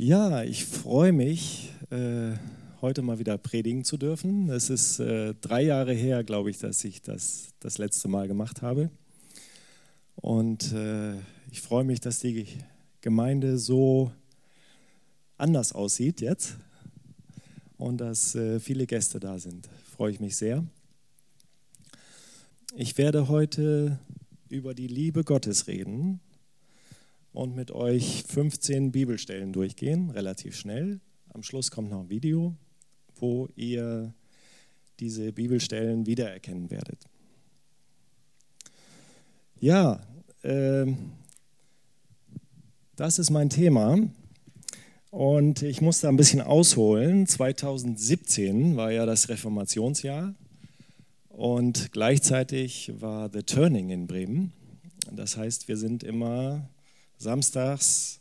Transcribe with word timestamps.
Ja, 0.00 0.44
ich 0.44 0.64
freue 0.64 1.10
mich, 1.10 1.72
äh, 1.90 2.30
heute 2.80 3.02
mal 3.02 3.18
wieder 3.18 3.36
predigen 3.36 3.82
zu 3.82 3.96
dürfen. 3.96 4.48
Es 4.48 4.70
ist 4.70 5.00
äh, 5.00 5.34
drei 5.40 5.62
Jahre 5.62 5.92
her, 5.92 6.22
glaube 6.22 6.50
ich, 6.50 6.58
dass 6.58 6.84
ich 6.84 7.02
das 7.02 7.48
das 7.58 7.78
letzte 7.78 8.06
Mal 8.06 8.28
gemacht 8.28 8.62
habe. 8.62 8.90
Und 10.14 10.72
äh, 10.72 11.14
ich 11.50 11.60
freue 11.62 11.82
mich, 11.82 11.98
dass 11.98 12.20
die 12.20 12.46
Gemeinde 13.00 13.58
so 13.58 14.12
anders 15.36 15.72
aussieht 15.72 16.20
jetzt 16.20 16.54
und 17.76 17.98
dass 17.98 18.38
viele 18.60 18.86
Gäste 18.86 19.18
da 19.18 19.40
sind. 19.40 19.68
Freue 19.96 20.12
ich 20.12 20.20
mich 20.20 20.36
sehr. 20.36 20.64
Ich 22.76 22.96
werde 22.98 23.26
heute 23.26 23.98
über 24.48 24.74
die 24.74 24.86
Liebe 24.86 25.24
Gottes 25.24 25.66
reden 25.66 26.20
und 27.32 27.54
mit 27.54 27.70
euch 27.70 28.24
15 28.26 28.92
Bibelstellen 28.92 29.52
durchgehen, 29.52 30.10
relativ 30.10 30.56
schnell. 30.56 31.00
Am 31.30 31.42
Schluss 31.42 31.70
kommt 31.70 31.90
noch 31.90 32.00
ein 32.00 32.10
Video, 32.10 32.56
wo 33.16 33.48
ihr 33.56 34.14
diese 35.00 35.32
Bibelstellen 35.32 36.06
wiedererkennen 36.06 36.70
werdet. 36.70 37.04
Ja, 39.60 40.00
äh, 40.42 40.86
das 42.96 43.18
ist 43.18 43.30
mein 43.30 43.50
Thema. 43.50 43.98
Und 45.10 45.62
ich 45.62 45.80
musste 45.80 46.08
ein 46.08 46.16
bisschen 46.16 46.40
ausholen. 46.40 47.26
2017 47.26 48.76
war 48.76 48.90
ja 48.90 49.06
das 49.06 49.28
Reformationsjahr 49.28 50.34
und 51.28 51.92
gleichzeitig 51.92 52.92
war 53.00 53.30
The 53.32 53.42
Turning 53.42 53.90
in 53.90 54.06
Bremen. 54.06 54.52
Das 55.10 55.36
heißt, 55.36 55.68
wir 55.68 55.76
sind 55.76 56.02
immer 56.02 56.68
samstags 57.18 58.20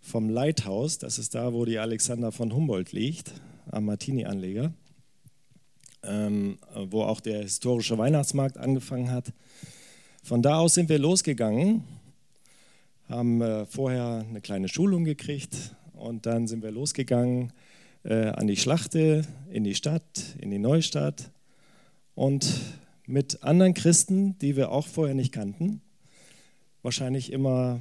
vom 0.00 0.28
Lighthouse, 0.28 0.98
das 0.98 1.18
ist 1.18 1.34
da, 1.34 1.52
wo 1.52 1.64
die 1.64 1.78
Alexander 1.78 2.32
von 2.32 2.52
Humboldt 2.52 2.92
liegt, 2.92 3.32
am 3.70 3.84
Martini-Anleger, 3.84 4.72
ähm, 6.02 6.58
wo 6.74 7.02
auch 7.02 7.20
der 7.20 7.42
historische 7.42 7.96
Weihnachtsmarkt 7.96 8.58
angefangen 8.58 9.10
hat. 9.10 9.32
Von 10.24 10.42
da 10.42 10.58
aus 10.58 10.74
sind 10.74 10.88
wir 10.88 10.98
losgegangen, 10.98 11.84
haben 13.08 13.40
äh, 13.42 13.66
vorher 13.66 14.24
eine 14.28 14.40
kleine 14.40 14.68
Schulung 14.68 15.04
gekriegt 15.04 15.76
und 15.94 16.26
dann 16.26 16.48
sind 16.48 16.62
wir 16.62 16.70
losgegangen 16.70 17.52
äh, 18.04 18.28
an 18.28 18.46
die 18.46 18.56
Schlachte, 18.56 19.24
in 19.50 19.64
die 19.64 19.74
Stadt, 19.74 20.36
in 20.40 20.50
die 20.50 20.58
Neustadt 20.58 21.30
und 22.14 22.60
mit 23.06 23.42
anderen 23.42 23.74
Christen, 23.74 24.38
die 24.38 24.56
wir 24.56 24.72
auch 24.72 24.86
vorher 24.86 25.14
nicht 25.14 25.32
kannten, 25.32 25.80
wahrscheinlich 26.82 27.32
immer 27.32 27.80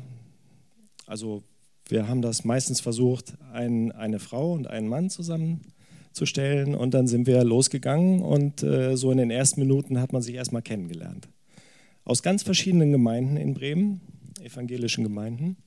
also 1.11 1.43
wir 1.89 2.07
haben 2.07 2.21
das 2.21 2.45
meistens 2.45 2.79
versucht, 2.79 3.33
ein, 3.51 3.91
eine 3.91 4.19
Frau 4.19 4.53
und 4.53 4.67
einen 4.67 4.87
Mann 4.87 5.09
zusammenzustellen 5.09 6.73
und 6.73 6.93
dann 6.93 7.05
sind 7.05 7.27
wir 7.27 7.43
losgegangen 7.43 8.21
und 8.21 8.63
äh, 8.63 8.95
so 8.95 9.11
in 9.11 9.17
den 9.17 9.29
ersten 9.29 9.59
Minuten 9.59 9.99
hat 9.99 10.13
man 10.13 10.21
sich 10.21 10.35
erstmal 10.35 10.61
kennengelernt. 10.61 11.27
Aus 12.05 12.23
ganz 12.23 12.43
verschiedenen 12.43 12.93
Gemeinden 12.93 13.35
in 13.35 13.53
Bremen, 13.53 13.99
evangelischen 14.41 15.03
Gemeinden. 15.03 15.57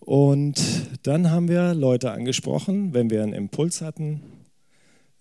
Und 0.00 0.60
dann 1.02 1.30
haben 1.30 1.48
wir 1.48 1.72
Leute 1.72 2.10
angesprochen, 2.10 2.92
wenn 2.92 3.08
wir 3.08 3.22
einen 3.22 3.32
Impuls 3.32 3.80
hatten, 3.80 4.20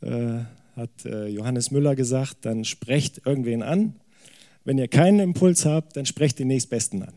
äh, 0.02 0.40
hat 0.76 1.06
äh, 1.06 1.28
Johannes 1.28 1.72
Müller 1.72 1.96
gesagt, 1.96 2.40
dann 2.42 2.66
sprecht 2.66 3.26
irgendwen 3.26 3.64
an. 3.64 3.96
Wenn 4.66 4.78
ihr 4.78 4.90
keinen 4.90 5.22
Impuls 5.22 5.66
habt, 5.66 5.96
dann 5.96 6.06
sprecht 6.06 6.38
den 6.40 6.50
nächstbesten 6.50 7.04
an. 7.04 7.14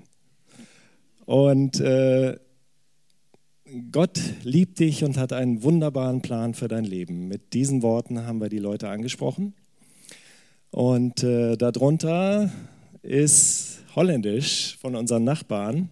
Und 1.26 1.80
äh, 1.80 2.38
Gott 3.92 4.20
liebt 4.42 4.80
dich 4.80 5.04
und 5.04 5.16
hat 5.16 5.32
einen 5.32 5.62
wunderbaren 5.62 6.22
Plan 6.22 6.54
für 6.54 6.68
dein 6.68 6.84
Leben. 6.84 7.28
Mit 7.28 7.52
diesen 7.52 7.82
Worten 7.82 8.26
haben 8.26 8.40
wir 8.40 8.48
die 8.48 8.58
Leute 8.58 8.88
angesprochen. 8.88 9.54
Und 10.70 11.22
äh, 11.22 11.56
darunter 11.56 12.50
ist 13.02 13.80
Holländisch 13.94 14.76
von 14.80 14.94
unseren 14.94 15.24
Nachbarn. 15.24 15.90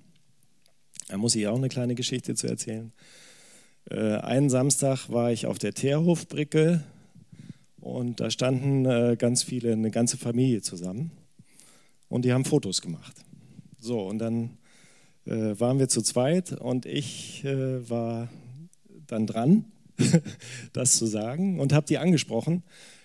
Da 1.08 1.16
muss 1.16 1.34
ich 1.34 1.46
auch 1.46 1.56
eine 1.56 1.68
kleine 1.68 1.94
Geschichte 1.94 2.34
zu 2.34 2.46
erzählen. 2.46 2.92
Äh, 3.90 4.16
einen 4.16 4.50
Samstag 4.50 5.08
war 5.08 5.32
ich 5.32 5.46
auf 5.46 5.58
der 5.58 5.72
Teerhofbrücke 5.72 6.84
und 7.80 8.20
da 8.20 8.30
standen 8.30 8.84
äh, 8.84 9.16
ganz 9.18 9.42
viele, 9.42 9.72
eine 9.72 9.90
ganze 9.90 10.16
Familie 10.16 10.62
zusammen 10.62 11.10
und 12.08 12.24
die 12.24 12.32
haben 12.32 12.44
Fotos 12.44 12.82
gemacht. 12.82 13.14
So, 13.80 14.00
und 14.00 14.18
dann 14.18 14.58
äh, 15.28 15.58
waren 15.60 15.78
wir 15.78 15.88
zu 15.88 16.02
zweit 16.02 16.52
und 16.52 16.86
ich 16.86 17.44
äh, 17.44 17.88
war 17.88 18.28
dann 19.06 19.26
dran, 19.26 19.64
das 20.72 20.96
zu 20.96 21.06
sagen 21.06 21.60
und 21.60 21.72
habe 21.72 21.86
die 21.86 21.98
angesprochen. 21.98 22.62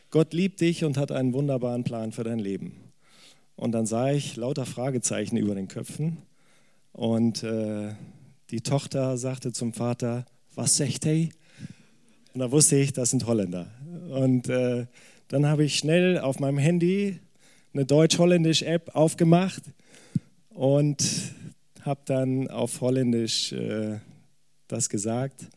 Gott 0.09 0.33
liebt 0.33 0.61
dich 0.61 0.85
und 0.85 0.97
hat 0.97 1.11
einen 1.11 1.33
wunderbaren 1.33 1.83
Plan 1.83 2.11
für 2.11 2.23
dein 2.23 2.39
Leben. 2.39 2.73
Und 3.55 3.71
dann 3.71 3.85
sah 3.85 4.11
ich 4.11 4.35
lauter 4.35 4.65
Fragezeichen 4.65 5.37
über 5.37 5.55
den 5.55 5.67
Köpfen 5.67 6.17
und 6.91 7.43
äh, 7.43 7.93
die 8.51 8.61
Tochter 8.61 9.17
sagte 9.17 9.51
zum 9.51 9.73
Vater, 9.73 10.25
was 10.55 10.77
sagt 10.77 11.05
hey? 11.05 11.29
Und 12.33 12.39
da 12.39 12.51
wusste 12.51 12.77
ich, 12.77 12.93
das 12.93 13.09
sind 13.11 13.25
Holländer. 13.25 13.67
Und 14.09 14.49
äh, 14.49 14.85
dann 15.27 15.47
habe 15.47 15.63
ich 15.63 15.77
schnell 15.77 16.19
auf 16.19 16.39
meinem 16.39 16.57
Handy 16.57 17.19
eine 17.73 17.85
deutsch-holländisch-App 17.85 18.95
aufgemacht 18.95 19.63
und 20.49 21.03
habe 21.85 22.01
dann 22.05 22.47
auf 22.49 22.81
Holländisch 22.81 23.51
äh, 23.51 23.99
das 24.67 24.89
gesagt. 24.89 25.47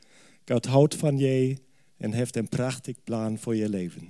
Gott 0.46 0.68
haut 0.68 0.94
van 0.94 1.18
je 1.18 1.56
en 1.96 2.12
heeft 2.12 2.36
een 2.36 2.48
prachtig 2.48 2.96
Plan 3.04 3.38
voor 3.38 3.56
je 3.56 3.68
Leben. 3.68 4.08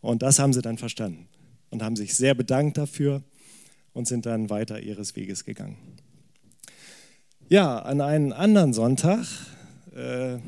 Und 0.00 0.22
das 0.22 0.38
haben 0.38 0.52
sie 0.52 0.62
dann 0.62 0.78
verstanden 0.78 1.28
und 1.70 1.82
haben 1.82 1.96
sich 1.96 2.14
sehr 2.14 2.34
bedankt 2.34 2.78
dafür 2.78 3.22
und 3.92 4.06
sind 4.06 4.26
dann 4.26 4.50
weiter 4.50 4.80
ihres 4.80 5.16
Weges 5.16 5.44
gegangen. 5.44 5.76
Ja, 7.48 7.78
an 7.78 8.00
einem 8.00 8.32
anderen 8.32 8.72
Sonntag 8.72 9.26
äh, 9.94 10.38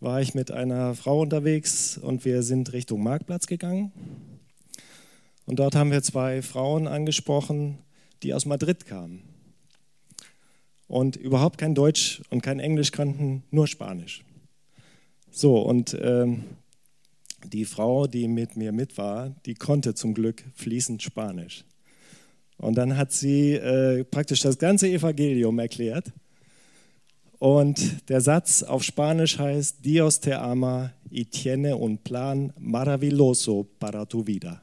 war 0.00 0.20
ich 0.20 0.34
mit 0.34 0.50
einer 0.50 0.94
Frau 0.94 1.20
unterwegs 1.20 1.98
und 1.98 2.24
wir 2.24 2.42
sind 2.42 2.72
Richtung 2.72 3.02
Marktplatz 3.02 3.46
gegangen. 3.46 3.92
Und 5.46 5.58
dort 5.58 5.74
haben 5.74 5.90
wir 5.90 6.02
zwei 6.02 6.42
Frauen 6.42 6.86
angesprochen, 6.86 7.78
die 8.22 8.34
aus 8.34 8.46
Madrid 8.46 8.86
kamen 8.86 9.22
und 10.90 11.16
überhaupt 11.16 11.58
kein 11.58 11.74
Deutsch 11.74 12.20
und 12.30 12.42
kein 12.42 12.58
Englisch 12.58 12.90
kannten, 12.90 13.44
nur 13.50 13.66
Spanisch. 13.66 14.24
So, 15.30 15.60
und 15.60 15.96
ähm, 16.02 16.44
die 17.44 17.64
Frau, 17.64 18.06
die 18.06 18.26
mit 18.26 18.56
mir 18.56 18.72
mit 18.72 18.98
war, 18.98 19.30
die 19.46 19.54
konnte 19.54 19.94
zum 19.94 20.14
Glück 20.14 20.42
fließend 20.54 21.02
Spanisch. 21.02 21.64
Und 22.56 22.74
dann 22.74 22.96
hat 22.96 23.12
sie 23.12 23.54
äh, 23.54 24.04
praktisch 24.04 24.40
das 24.40 24.58
ganze 24.58 24.88
Evangelium 24.88 25.58
erklärt. 25.58 26.12
Und 27.38 28.08
der 28.10 28.20
Satz 28.20 28.62
auf 28.62 28.82
Spanisch 28.82 29.38
heißt, 29.38 29.84
Dios 29.84 30.20
te 30.20 30.38
ama 30.38 30.92
y 31.10 31.24
tiene 31.24 31.76
un 31.76 31.96
plan 31.98 32.52
maravilloso 32.58 33.66
para 33.78 34.04
tu 34.04 34.26
vida. 34.26 34.60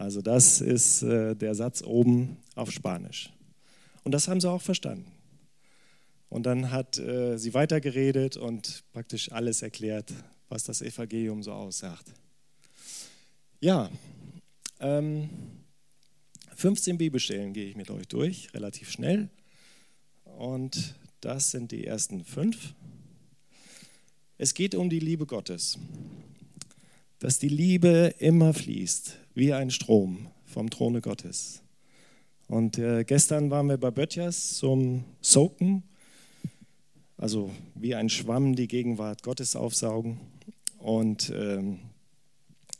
Also 0.00 0.22
das 0.22 0.62
ist 0.62 1.02
äh, 1.02 1.36
der 1.36 1.54
Satz 1.54 1.82
oben 1.82 2.38
auf 2.54 2.70
Spanisch. 2.70 3.30
Und 4.02 4.12
das 4.12 4.28
haben 4.28 4.40
sie 4.40 4.48
auch 4.48 4.62
verstanden. 4.62 5.12
Und 6.30 6.46
dann 6.46 6.70
hat 6.70 6.96
äh, 6.96 7.36
sie 7.36 7.52
weitergeredet 7.52 8.38
und 8.38 8.82
praktisch 8.94 9.30
alles 9.30 9.60
erklärt, 9.60 10.10
was 10.48 10.64
das 10.64 10.80
Evangelium 10.80 11.42
so 11.42 11.52
aussagt. 11.52 12.14
Ja, 13.60 13.90
ähm, 14.80 15.28
15 16.56 16.96
Bibelstellen 16.96 17.52
gehe 17.52 17.68
ich 17.68 17.76
mit 17.76 17.90
euch 17.90 18.08
durch, 18.08 18.54
relativ 18.54 18.90
schnell. 18.90 19.28
Und 20.24 20.94
das 21.20 21.50
sind 21.50 21.72
die 21.72 21.86
ersten 21.86 22.24
fünf. 22.24 22.72
Es 24.38 24.54
geht 24.54 24.74
um 24.74 24.88
die 24.88 25.00
Liebe 25.00 25.26
Gottes 25.26 25.78
dass 27.20 27.38
die 27.38 27.48
Liebe 27.48 28.14
immer 28.18 28.52
fließt, 28.54 29.18
wie 29.34 29.52
ein 29.52 29.70
Strom 29.70 30.26
vom 30.46 30.70
Throne 30.70 31.00
Gottes. 31.00 31.62
Und 32.48 32.78
äh, 32.78 33.04
gestern 33.04 33.50
waren 33.50 33.68
wir 33.68 33.76
bei 33.76 33.90
Böttchers 33.92 34.54
zum 34.54 35.04
Soaken, 35.20 35.84
also 37.16 37.50
wie 37.74 37.94
ein 37.94 38.08
Schwamm 38.08 38.56
die 38.56 38.66
Gegenwart 38.66 39.22
Gottes 39.22 39.54
aufsaugen. 39.54 40.18
Und 40.78 41.30
ähm, 41.36 41.78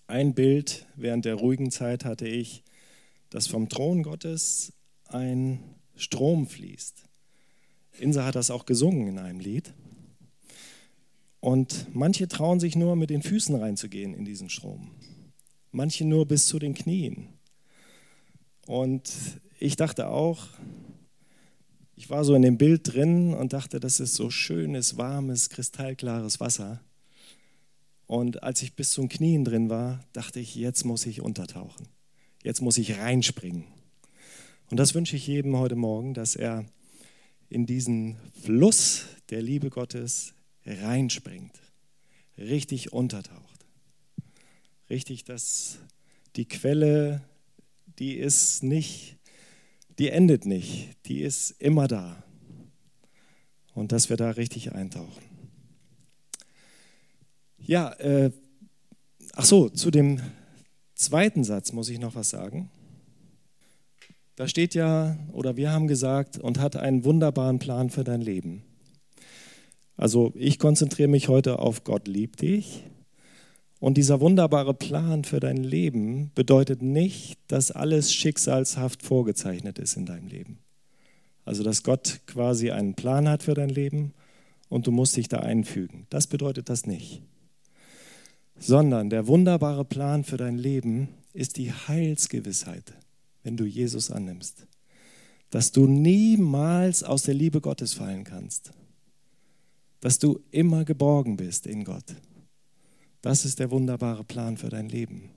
ein 0.06 0.34
Bild 0.34 0.86
während 0.96 1.26
der 1.26 1.34
ruhigen 1.34 1.70
Zeit 1.70 2.04
hatte 2.04 2.26
ich, 2.26 2.64
dass 3.28 3.46
vom 3.46 3.68
Thron 3.68 4.02
Gottes 4.02 4.72
ein 5.06 5.60
Strom 5.94 6.46
fließt. 6.46 7.04
Insa 7.98 8.24
hat 8.24 8.34
das 8.34 8.50
auch 8.50 8.64
gesungen 8.64 9.06
in 9.06 9.18
einem 9.18 9.38
Lied. 9.38 9.74
Und 11.40 11.86
manche 11.94 12.28
trauen 12.28 12.60
sich 12.60 12.76
nur 12.76 12.96
mit 12.96 13.10
den 13.10 13.22
Füßen 13.22 13.54
reinzugehen 13.54 14.14
in 14.14 14.24
diesen 14.24 14.50
Strom. 14.50 14.90
Manche 15.72 16.04
nur 16.04 16.26
bis 16.26 16.46
zu 16.46 16.58
den 16.58 16.74
Knien. 16.74 17.28
Und 18.66 19.10
ich 19.58 19.76
dachte 19.76 20.08
auch, 20.08 20.46
ich 21.96 22.10
war 22.10 22.24
so 22.24 22.34
in 22.34 22.42
dem 22.42 22.58
Bild 22.58 22.92
drin 22.92 23.34
und 23.34 23.52
dachte, 23.52 23.80
das 23.80 24.00
ist 24.00 24.14
so 24.14 24.30
schönes, 24.30 24.96
warmes, 24.96 25.50
kristallklares 25.50 26.40
Wasser. 26.40 26.80
Und 28.06 28.42
als 28.42 28.62
ich 28.62 28.74
bis 28.74 28.90
zum 28.90 29.08
Knien 29.08 29.44
drin 29.44 29.70
war, 29.70 30.04
dachte 30.12 30.40
ich, 30.40 30.54
jetzt 30.54 30.84
muss 30.84 31.06
ich 31.06 31.20
untertauchen. 31.20 31.88
Jetzt 32.42 32.60
muss 32.60 32.78
ich 32.78 32.98
reinspringen. 32.98 33.64
Und 34.70 34.78
das 34.78 34.94
wünsche 34.94 35.16
ich 35.16 35.26
jedem 35.26 35.56
heute 35.56 35.76
Morgen, 35.76 36.14
dass 36.14 36.36
er 36.36 36.64
in 37.48 37.66
diesen 37.66 38.16
Fluss 38.42 39.04
der 39.30 39.42
Liebe 39.42 39.70
Gottes 39.70 40.34
reinspringt, 40.64 41.58
richtig 42.38 42.92
untertaucht. 42.92 43.66
Richtig, 44.88 45.24
dass 45.24 45.78
die 46.36 46.46
Quelle, 46.46 47.22
die 47.98 48.14
ist 48.14 48.62
nicht 48.62 49.20
die 50.00 50.08
endet 50.08 50.46
nicht, 50.46 50.96
die 51.04 51.20
ist 51.20 51.50
immer 51.60 51.86
da. 51.86 52.24
Und 53.74 53.92
dass 53.92 54.08
wir 54.08 54.16
da 54.16 54.30
richtig 54.30 54.72
eintauchen. 54.72 55.22
Ja, 57.58 57.92
äh, 57.98 58.30
ach 59.34 59.44
so, 59.44 59.68
zu 59.68 59.90
dem 59.90 60.18
zweiten 60.94 61.44
Satz 61.44 61.72
muss 61.72 61.90
ich 61.90 61.98
noch 61.98 62.14
was 62.14 62.30
sagen. 62.30 62.70
Da 64.36 64.48
steht 64.48 64.74
ja, 64.74 65.18
oder 65.32 65.58
wir 65.58 65.70
haben 65.70 65.86
gesagt, 65.86 66.38
und 66.38 66.58
hat 66.58 66.76
einen 66.76 67.04
wunderbaren 67.04 67.58
Plan 67.58 67.90
für 67.90 68.02
dein 68.02 68.22
Leben. 68.22 68.62
Also 70.00 70.32
ich 70.34 70.58
konzentriere 70.58 71.10
mich 71.10 71.28
heute 71.28 71.58
auf 71.58 71.84
Gott 71.84 72.08
liebt 72.08 72.40
dich 72.40 72.84
und 73.80 73.98
dieser 73.98 74.22
wunderbare 74.22 74.72
Plan 74.72 75.24
für 75.24 75.40
dein 75.40 75.58
Leben 75.58 76.30
bedeutet 76.34 76.80
nicht, 76.80 77.38
dass 77.48 77.70
alles 77.70 78.10
schicksalshaft 78.10 79.02
vorgezeichnet 79.02 79.78
ist 79.78 79.98
in 79.98 80.06
deinem 80.06 80.26
Leben. 80.26 80.58
Also 81.44 81.62
dass 81.62 81.82
Gott 81.82 82.20
quasi 82.26 82.70
einen 82.70 82.94
Plan 82.94 83.28
hat 83.28 83.42
für 83.42 83.52
dein 83.52 83.68
Leben 83.68 84.14
und 84.70 84.86
du 84.86 84.90
musst 84.90 85.18
dich 85.18 85.28
da 85.28 85.40
einfügen. 85.40 86.06
Das 86.08 86.28
bedeutet 86.28 86.70
das 86.70 86.86
nicht. 86.86 87.20
Sondern 88.58 89.10
der 89.10 89.26
wunderbare 89.26 89.84
Plan 89.84 90.24
für 90.24 90.38
dein 90.38 90.56
Leben 90.56 91.10
ist 91.34 91.58
die 91.58 91.72
Heilsgewissheit, 91.74 92.94
wenn 93.42 93.58
du 93.58 93.66
Jesus 93.66 94.10
annimmst. 94.10 94.66
Dass 95.50 95.72
du 95.72 95.86
niemals 95.86 97.04
aus 97.04 97.24
der 97.24 97.34
Liebe 97.34 97.60
Gottes 97.60 97.92
fallen 97.92 98.24
kannst. 98.24 98.72
Dass 100.00 100.18
du 100.18 100.40
immer 100.50 100.84
geborgen 100.84 101.36
bist 101.36 101.66
in 101.66 101.84
Gott 101.84 102.16
das 103.22 103.44
ist 103.44 103.58
der 103.58 103.70
wunderbare 103.70 104.24
Plan 104.24 104.56
für 104.56 104.68
dein 104.68 104.88
Leben, 104.88 105.30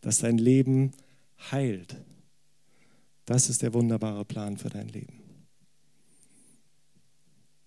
dass 0.00 0.18
dein 0.18 0.38
Leben 0.38 0.92
heilt. 1.50 1.96
Das 3.24 3.48
ist 3.48 3.62
der 3.62 3.72
wunderbare 3.72 4.24
Plan 4.24 4.58
für 4.58 4.68
dein 4.68 4.88
Leben. 4.88 5.20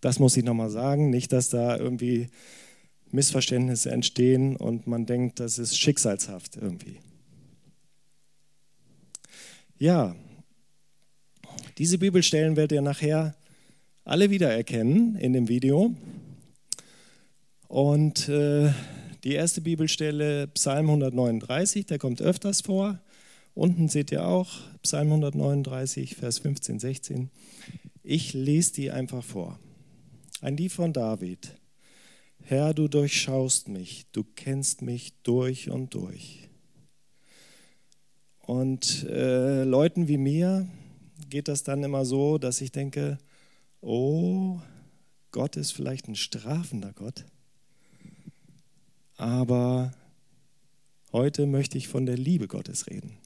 Das 0.01 0.19
muss 0.19 0.37
ich 0.37 0.43
nochmal 0.43 0.69
sagen, 0.69 1.09
nicht, 1.09 1.33
dass 1.33 1.49
da 1.49 1.75
irgendwie 1.77 2.29
Missverständnisse 3.09 3.89
entstehen 3.89 4.55
und 4.55 4.85
man 4.85 5.07
denkt, 5.07 5.39
das 5.39 5.57
ist 5.57 5.77
schicksalshaft 5.77 6.55
irgendwie. 6.55 6.99
Ja, 9.79 10.15
diese 11.79 11.97
Bibelstellen 11.97 12.55
werdet 12.55 12.73
ihr 12.73 12.81
nachher 12.81 13.35
alle 14.03 14.29
wiedererkennen 14.29 15.15
in 15.15 15.33
dem 15.33 15.47
Video. 15.47 15.95
Und 17.67 18.29
äh, 18.29 18.71
die 19.23 19.33
erste 19.33 19.61
Bibelstelle, 19.61 20.47
Psalm 20.47 20.85
139, 20.85 21.85
der 21.85 21.99
kommt 21.99 22.21
öfters 22.21 22.61
vor. 22.61 22.99
Unten 23.53 23.89
seht 23.89 24.11
ihr 24.11 24.25
auch 24.25 24.49
Psalm 24.83 25.07
139, 25.07 26.15
Vers 26.15 26.39
15, 26.39 26.79
16. 26.79 27.29
Ich 28.03 28.33
lese 28.33 28.73
die 28.73 28.91
einfach 28.91 29.23
vor. 29.23 29.59
Ein 30.41 30.55
Lied 30.55 30.71
von 30.71 30.93
David. 30.93 31.55
Herr, 32.43 32.73
du 32.73 32.87
durchschaust 32.87 33.67
mich, 33.67 34.05
du 34.13 34.23
kennst 34.23 34.81
mich 34.81 35.13
durch 35.23 35.69
und 35.69 35.93
durch. 35.93 36.47
Und 38.39 39.03
äh, 39.09 39.65
Leuten 39.65 40.07
wie 40.07 40.17
mir 40.17 40.69
geht 41.29 41.49
das 41.49 41.63
dann 41.63 41.83
immer 41.83 42.05
so, 42.05 42.37
dass 42.37 42.61
ich 42.61 42.71
denke, 42.71 43.17
oh, 43.81 44.61
Gott 45.31 45.57
ist 45.57 45.71
vielleicht 45.71 46.07
ein 46.07 46.15
strafender 46.15 46.93
Gott. 46.93 47.25
Aber 49.17 49.91
heute 51.11 51.47
möchte 51.47 51.77
ich 51.77 51.87
von 51.87 52.05
der 52.05 52.17
Liebe 52.17 52.47
Gottes 52.47 52.87
reden. 52.87 53.17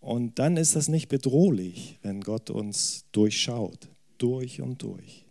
Und 0.00 0.38
dann 0.38 0.56
ist 0.56 0.76
das 0.76 0.88
nicht 0.88 1.08
bedrohlich, 1.08 1.98
wenn 2.02 2.20
Gott 2.20 2.50
uns 2.50 3.04
durchschaut, 3.12 3.88
durch 4.18 4.60
und 4.60 4.82
durch. 4.82 5.26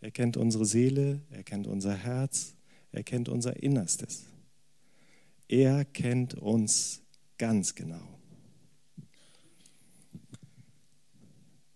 Er 0.00 0.10
kennt 0.10 0.36
unsere 0.36 0.64
Seele, 0.64 1.20
er 1.30 1.44
kennt 1.44 1.66
unser 1.66 1.94
Herz, 1.94 2.54
er 2.92 3.02
kennt 3.02 3.28
unser 3.28 3.62
Innerstes. 3.62 4.24
Er 5.48 5.84
kennt 5.84 6.34
uns 6.34 7.02
ganz 7.38 7.74
genau. 7.74 8.15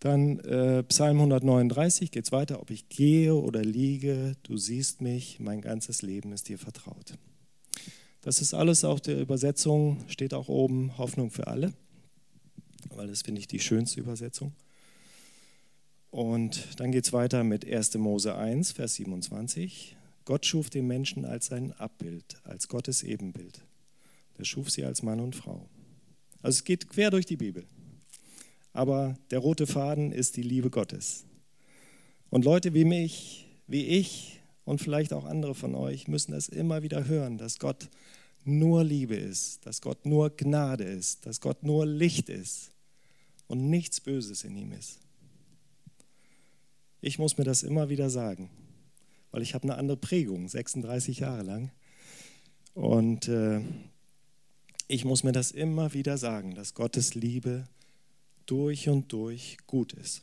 Dann 0.01 0.39
äh, 0.41 0.83
Psalm 0.85 1.19
139 1.19 2.11
geht 2.11 2.25
es 2.25 2.33
weiter. 2.33 2.61
Ob 2.61 2.71
ich 2.71 2.89
gehe 2.89 3.35
oder 3.35 3.63
liege, 3.63 4.35
du 4.43 4.57
siehst 4.57 5.03
mich, 5.03 5.39
mein 5.41 5.61
ganzes 5.61 6.01
Leben 6.01 6.33
ist 6.33 6.49
dir 6.49 6.59
vertraut. 6.59 7.19
Das 8.23 8.41
ist 8.41 8.55
alles 8.55 8.85
auch 8.85 8.99
der 8.99 9.21
Übersetzung, 9.21 10.05
steht 10.09 10.35
auch 10.35 10.49
oben 10.49 10.97
Hoffnung 10.99 11.31
für 11.31 11.47
alle, 11.47 11.73
weil 12.95 13.09
das 13.09 13.23
finde 13.23 13.41
ich 13.41 13.47
die 13.47 13.61
schönste 13.61 14.01
Übersetzung. 14.01 14.53
Und 16.11 16.81
dann 16.81 16.93
geht 16.93 17.05
es 17.05 17.13
weiter 17.13 17.45
mit 17.45 17.71
1. 17.71 17.95
Mose 17.99 18.35
1, 18.35 18.73
Vers 18.73 18.95
27. 18.95 19.97
Gott 20.25 20.45
schuf 20.45 20.71
den 20.71 20.87
Menschen 20.87 21.25
als 21.25 21.47
sein 21.47 21.73
Abbild, 21.73 22.41
als 22.45 22.69
Gottes 22.69 23.03
Ebenbild. 23.03 23.63
Er 24.39 24.45
schuf 24.45 24.71
sie 24.71 24.85
als 24.85 25.03
Mann 25.03 25.21
und 25.21 25.37
Frau. 25.37 25.69
Also 26.43 26.59
es 26.59 26.65
geht 26.65 26.89
quer 26.89 27.11
durch 27.11 27.27
die 27.27 27.37
Bibel 27.37 27.67
aber 28.73 29.17
der 29.31 29.41
rote 29.41 29.67
Faden 29.67 30.13
ist 30.13 30.37
die 30.37 30.43
Liebe 30.43 30.71
Gottes. 30.71 31.25
Und 32.31 32.45
Leute 32.45 32.75
wie 32.75 32.85
mich, 32.85 33.49
wie 33.67 33.87
ich 33.87 34.41
und 34.65 34.81
vielleicht 34.81 35.13
auch 35.13 35.25
andere 35.25 35.55
von 35.55 35.75
euch 35.75 36.07
müssen 36.07 36.33
das 36.33 36.49
immer 36.49 36.83
wieder 36.83 37.07
hören, 37.07 37.39
dass 37.39 37.59
Gott 37.59 37.89
nur 38.45 38.85
Liebe 38.85 39.17
ist, 39.17 39.67
dass 39.67 39.81
Gott 39.81 40.07
nur 40.07 40.31
Gnade 40.31 40.85
ist, 40.85 41.27
dass 41.27 41.41
Gott 41.41 41.63
nur 41.63 41.85
Licht 41.87 42.29
ist 42.29 42.71
und 43.49 43.69
nichts 43.69 44.01
Böses 44.01 44.45
in 44.45 44.57
ihm 44.57 44.73
ist. 44.73 45.01
Ich 47.01 47.19
muss 47.19 47.39
mir 47.39 47.45
das 47.45 47.63
immer 47.63 47.89
wieder 47.89 48.11
sagen, 48.11 48.51
weil 49.33 49.43
ich 49.43 49.55
habe 49.55 49.65
eine 49.65 49.77
andere 49.77 49.97
Prägung, 49.97 50.49
36 50.49 51.21
Jahre 51.21 51.43
lang. 51.43 51.71
Und 52.75 53.29
äh, 53.29 53.61
ich 54.87 55.05
muss 55.05 55.25
mir 55.25 55.33
das 55.33 55.51
immer 55.51 55.93
wieder 55.93 56.19
sagen, 56.19 56.55
dass 56.55 56.75
Gottes 56.75 57.15
Liebe 57.15 57.65
ist 57.65 57.80
durch 58.51 58.89
und 58.89 59.13
durch 59.13 59.59
gut 59.67 59.93
ist. 59.93 60.23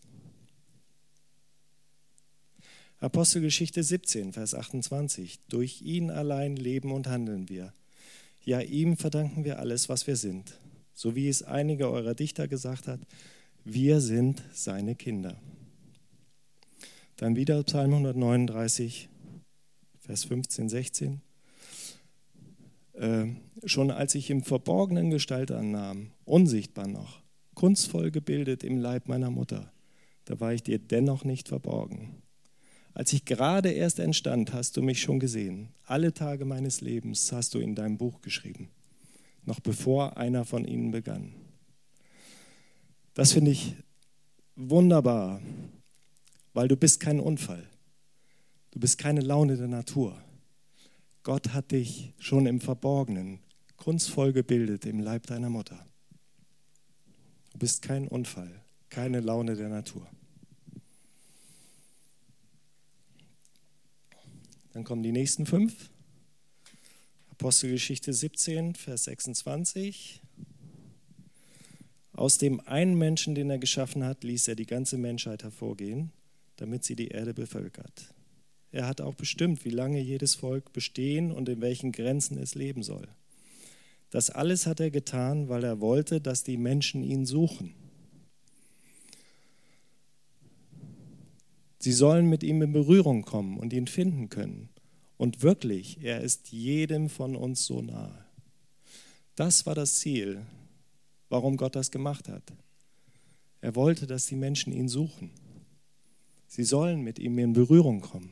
Apostelgeschichte 3.00 3.84
17, 3.84 4.34
Vers 4.34 4.54
28. 4.54 5.40
Durch 5.50 5.82
ihn 5.82 6.10
allein 6.10 6.56
leben 6.56 6.92
und 6.92 7.08
handeln 7.08 7.48
wir. 7.48 7.74
Ja, 8.44 8.60
ihm 8.60 8.98
verdanken 8.98 9.46
wir 9.46 9.60
alles, 9.60 9.88
was 9.88 10.08
wir 10.08 10.16
sind. 10.16 10.58
So 10.94 11.16
wie 11.16 11.30
es 11.30 11.44
einige 11.44 11.90
eurer 11.90 12.16
Dichter 12.16 12.48
gesagt 12.48 12.88
hat, 12.88 13.00
wir 13.64 14.02
sind 14.02 14.42
seine 14.52 14.96
Kinder. 14.96 15.40
Dann 17.18 17.36
wieder 17.36 17.64
Psalm 17.64 17.94
139, 17.94 19.10
Vers 20.00 20.26
15, 20.26 20.70
16. 20.70 21.22
Äh, 22.94 23.26
schon 23.66 23.92
als 23.92 24.16
ich 24.16 24.30
im 24.30 24.44
Verborgenen 24.44 25.12
Gestalt 25.12 25.52
annahm, 25.52 26.12
unsichtbar 26.26 26.88
noch, 26.88 27.22
kunstvoll 27.58 28.12
gebildet 28.12 28.64
im 28.64 28.78
Leib 28.78 29.08
meiner 29.08 29.32
Mutter. 29.32 29.74
Da 30.26 30.40
war 30.40 30.54
ich 30.54 30.62
dir 30.62 30.78
dennoch 30.78 31.24
nicht 31.24 31.48
verborgen. 31.48 32.22
Als 32.94 33.14
ich 33.14 33.26
gerade 33.26 33.72
erst 33.72 33.98
entstand, 33.98 34.54
hast 34.54 34.78
du 34.78 34.84
mich 34.84 35.02
schon 35.02 35.20
gesehen. 35.20 35.70
Alle 35.84 36.14
Tage 36.14 36.46
meines 36.46 36.82
Lebens 36.82 37.32
hast 37.32 37.56
du 37.56 37.60
in 37.60 37.74
deinem 37.74 37.98
Buch 37.98 38.22
geschrieben, 38.22 38.70
noch 39.44 39.60
bevor 39.60 40.18
einer 40.18 40.46
von 40.46 40.66
ihnen 40.66 40.92
begann. 40.92 41.34
Das 43.16 43.34
finde 43.34 43.50
ich 43.50 43.74
wunderbar, 44.56 45.42
weil 46.54 46.68
du 46.68 46.78
bist 46.78 47.00
kein 47.00 47.20
Unfall. 47.20 47.68
Du 48.70 48.80
bist 48.80 49.00
keine 49.00 49.22
Laune 49.22 49.58
der 49.58 49.68
Natur. 49.68 50.16
Gott 51.24 51.54
hat 51.54 51.72
dich 51.72 52.14
schon 52.20 52.46
im 52.46 52.62
Verborgenen 52.62 53.40
kunstvoll 53.78 54.32
gebildet 54.32 54.86
im 54.86 55.00
Leib 55.00 55.26
deiner 55.26 55.50
Mutter. 55.50 55.87
Du 57.58 57.62
bist 57.62 57.82
kein 57.82 58.08
Unfall, 58.08 58.62
keine 58.92 59.20
Laune 59.20 59.56
der 59.56 59.68
Natur. 59.68 60.08
Dann 64.74 64.84
kommen 64.84 65.02
die 65.02 65.12
nächsten 65.12 65.48
fünf. 65.48 65.90
Apostelgeschichte 67.32 68.14
17, 68.14 68.76
Vers 68.76 69.06
26. 69.06 70.22
Aus 72.14 72.38
dem 72.38 72.60
einen 72.60 72.96
Menschen, 72.96 73.34
den 73.34 73.50
er 73.50 73.58
geschaffen 73.58 74.04
hat, 74.04 74.24
ließ 74.24 74.50
er 74.50 74.56
die 74.56 74.68
ganze 74.68 75.00
Menschheit 75.00 75.42
hervorgehen, 75.42 76.12
damit 76.58 76.84
sie 76.84 76.96
die 76.96 77.08
Erde 77.08 77.34
bevölkert. 77.34 78.14
Er 78.72 78.86
hat 78.86 79.02
auch 79.02 79.16
bestimmt, 79.16 79.66
wie 79.66 79.72
lange 79.72 80.00
jedes 80.00 80.36
Volk 80.36 80.74
bestehen 80.74 81.32
und 81.32 81.50
in 81.50 81.60
welchen 81.60 81.92
Grenzen 81.92 82.38
es 82.38 82.54
leben 82.54 82.84
soll. 82.84 83.08
Das 84.10 84.30
alles 84.30 84.66
hat 84.66 84.80
er 84.80 84.92
getan, 84.92 85.50
weil 85.50 85.64
er 85.64 85.82
wollte, 85.82 86.22
dass 86.22 86.44
die 86.44 86.58
Menschen 86.58 87.04
ihn 87.04 87.26
suchen. 87.26 87.74
Sie 91.80 91.92
sollen 91.92 92.28
mit 92.28 92.44
ihm 92.44 92.62
in 92.62 92.74
Berührung 92.74 93.24
kommen 93.24 93.58
und 93.58 93.74
ihn 93.74 93.88
finden 93.88 94.30
können. 94.30 94.70
Und 95.18 95.42
wirklich, 95.42 96.00
er 96.02 96.22
ist 96.22 96.52
jedem 96.52 97.10
von 97.10 97.36
uns 97.36 97.66
so 97.66 97.82
nahe. 97.82 98.26
Das 99.36 99.66
war 99.66 99.76
das 99.76 99.96
Ziel, 99.96 100.46
warum 101.30 101.58
Gott 101.58 101.76
das 101.76 101.92
gemacht 101.92 102.30
hat. 102.30 102.44
Er 103.62 103.76
wollte, 103.76 104.08
dass 104.08 104.28
die 104.28 104.36
Menschen 104.36 104.74
ihn 104.74 104.88
suchen. 104.88 105.32
Sie 106.48 106.64
sollen 106.64 107.02
mit 107.02 107.20
ihm 107.20 107.38
in 107.40 107.54
Berührung 107.54 108.02
kommen 108.02 108.32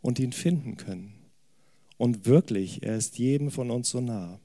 und 0.00 0.18
ihn 0.18 0.32
finden 0.32 0.76
können. 0.76 1.14
Und 1.96 2.26
wirklich, 2.26 2.82
er 2.82 2.96
ist 2.96 3.18
jedem 3.18 3.50
von 3.50 3.70
uns 3.70 3.90
so 3.90 4.00
nah. 4.00 4.38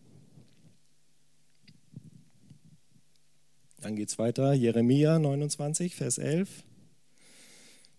Dann 3.83 3.97
geht 3.97 4.07
es 4.07 4.17
weiter, 4.17 4.53
Jeremia 4.53 5.19
29, 5.19 5.95
Vers 5.95 6.17
11. 6.17 6.63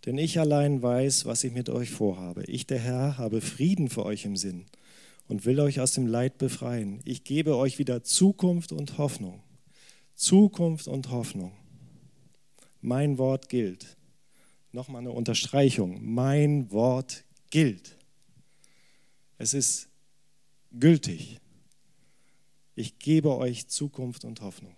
Denn 0.06 0.16
ich 0.16 0.40
allein 0.40 0.80
weiß, 0.80 1.26
was 1.26 1.44
ich 1.44 1.52
mit 1.52 1.68
euch 1.68 1.90
vorhabe. 1.90 2.44
Ich, 2.44 2.66
der 2.66 2.78
Herr, 2.78 3.18
habe 3.18 3.42
Frieden 3.42 3.90
für 3.90 4.06
euch 4.06 4.24
im 4.24 4.34
Sinn 4.34 4.64
und 5.28 5.44
will 5.44 5.60
euch 5.60 5.80
aus 5.80 5.92
dem 5.92 6.06
Leid 6.06 6.38
befreien. 6.38 7.00
Ich 7.04 7.22
gebe 7.24 7.58
euch 7.58 7.78
wieder 7.78 8.02
Zukunft 8.02 8.72
und 8.72 8.96
Hoffnung. 8.96 9.42
Zukunft 10.14 10.88
und 10.88 11.10
Hoffnung. 11.10 11.52
Mein 12.80 13.18
Wort 13.18 13.50
gilt. 13.50 13.98
Nochmal 14.72 15.02
eine 15.02 15.12
Unterstreichung. 15.12 16.00
Mein 16.02 16.70
Wort 16.70 17.24
gilt. 17.50 17.98
Es 19.36 19.52
ist 19.52 19.90
gültig. 20.72 21.40
Ich 22.74 22.98
gebe 22.98 23.36
euch 23.36 23.68
Zukunft 23.68 24.24
und 24.24 24.40
Hoffnung. 24.40 24.74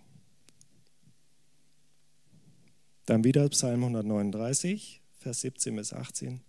Dann 3.07 3.23
wieder 3.23 3.47
Psalm 3.47 3.83
139, 3.83 5.01
Vers 5.17 5.39
17 5.39 5.77
bis 5.77 5.93
18. 5.93 6.41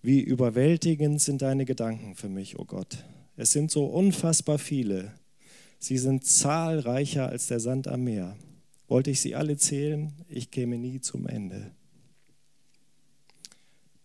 Wie 0.00 0.22
überwältigend 0.22 1.20
sind 1.20 1.42
deine 1.42 1.66
Gedanken 1.66 2.14
für 2.14 2.30
mich, 2.30 2.58
o 2.58 2.62
oh 2.62 2.64
Gott. 2.64 3.04
Es 3.36 3.52
sind 3.52 3.70
so 3.70 3.84
unfassbar 3.84 4.58
viele. 4.58 5.12
Sie 5.78 5.98
sind 5.98 6.24
zahlreicher 6.24 7.28
als 7.28 7.48
der 7.48 7.60
Sand 7.60 7.88
am 7.88 8.04
Meer. 8.04 8.38
Wollte 8.88 9.10
ich 9.10 9.20
sie 9.20 9.34
alle 9.34 9.58
zählen, 9.58 10.14
ich 10.30 10.50
käme 10.50 10.78
nie 10.78 11.02
zum 11.02 11.26
Ende. 11.26 11.72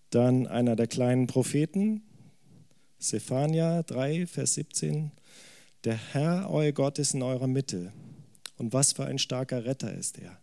Dann 0.09 0.47
einer 0.47 0.75
der 0.75 0.87
kleinen 0.87 1.27
Propheten, 1.27 2.03
Zephania 2.99 3.81
3, 3.83 4.27
Vers 4.27 4.55
17. 4.55 5.11
Der 5.85 5.95
Herr, 5.95 6.49
euer 6.49 6.73
Gott, 6.73 6.99
ist 6.99 7.13
in 7.13 7.23
eurer 7.23 7.47
Mitte. 7.47 7.93
Und 8.57 8.73
was 8.73 8.91
für 8.91 9.05
ein 9.05 9.19
starker 9.19 9.63
Retter 9.63 9.93
ist 9.93 10.19
er. 10.19 10.37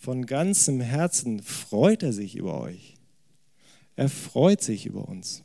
Von 0.00 0.24
ganzem 0.24 0.80
Herzen 0.80 1.42
freut 1.42 2.02
er 2.02 2.14
sich 2.14 2.34
über 2.34 2.58
euch. 2.58 2.96
Er 3.96 4.08
freut 4.08 4.62
sich 4.62 4.86
über 4.86 5.06
uns. 5.06 5.44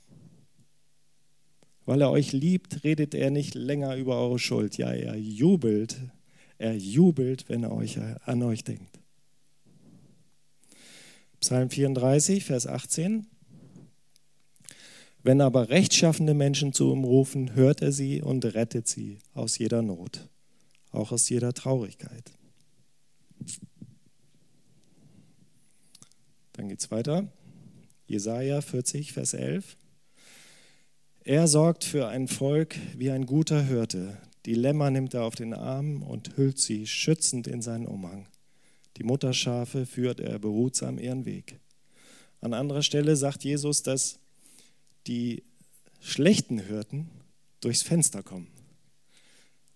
Weil 1.85 1.99
er 1.99 2.09
euch 2.09 2.31
liebt, 2.31 2.85
redet 2.85 3.13
er 3.13 3.31
nicht 3.31 3.53
länger 3.53 3.97
über 3.97 4.17
eure 4.17 4.39
Schuld. 4.39 4.77
Ja, 4.77 4.93
er 4.93 5.17
jubelt. 5.17 5.97
Er 6.57 6.73
jubelt, 6.73 7.49
wenn 7.49 7.63
er 7.63 7.73
euch 7.73 7.99
an 8.23 8.43
euch 8.43 8.63
denkt. 8.63 8.97
Psalm 11.41 11.69
34, 11.69 12.45
Vers 12.45 12.65
18. 12.65 13.27
Wenn 15.21 15.41
aber 15.41 15.67
rechtschaffende 15.67 16.33
Menschen 16.33 16.71
zu 16.71 16.93
ihm 16.93 17.03
rufen, 17.03 17.55
hört 17.55 17.81
er 17.81 17.91
sie 17.91 18.21
und 18.21 18.45
rettet 18.45 18.87
sie 18.87 19.19
aus 19.33 19.57
jeder 19.57 19.81
Not, 19.81 20.29
auch 20.91 21.11
aus 21.11 21.27
jeder 21.27 21.51
Traurigkeit. 21.51 22.31
Dann 26.55 26.69
geht 26.69 26.79
es 26.79 26.91
weiter. 26.91 27.27
Jesaja 28.07 28.61
40, 28.61 29.11
Vers 29.13 29.33
11. 29.33 29.75
Er 31.23 31.47
sorgt 31.47 31.83
für 31.83 32.07
ein 32.07 32.27
Volk 32.27 32.75
wie 32.95 33.11
ein 33.11 33.25
guter 33.25 33.61
Hirte. 33.63 34.17
Die 34.45 34.53
Lämmer 34.53 34.89
nimmt 34.89 35.13
er 35.13 35.23
auf 35.23 35.35
den 35.35 35.53
Arm 35.53 36.01
und 36.03 36.37
hüllt 36.37 36.59
sie 36.59 36.87
schützend 36.87 37.47
in 37.47 37.61
seinen 37.61 37.87
Umhang. 37.87 38.27
Die 38.97 39.03
Mutterschafe 39.03 39.85
führt 39.85 40.19
er 40.19 40.39
behutsam 40.39 40.97
ihren 40.97 41.25
Weg. 41.25 41.59
An 42.41 42.53
anderer 42.53 42.83
Stelle 42.83 43.15
sagt 43.15 43.43
Jesus, 43.43 43.83
dass 43.83 44.19
die 45.07 45.43
schlechten 45.99 46.59
Hirten 46.59 47.09
durchs 47.59 47.81
Fenster 47.81 48.23
kommen 48.23 48.47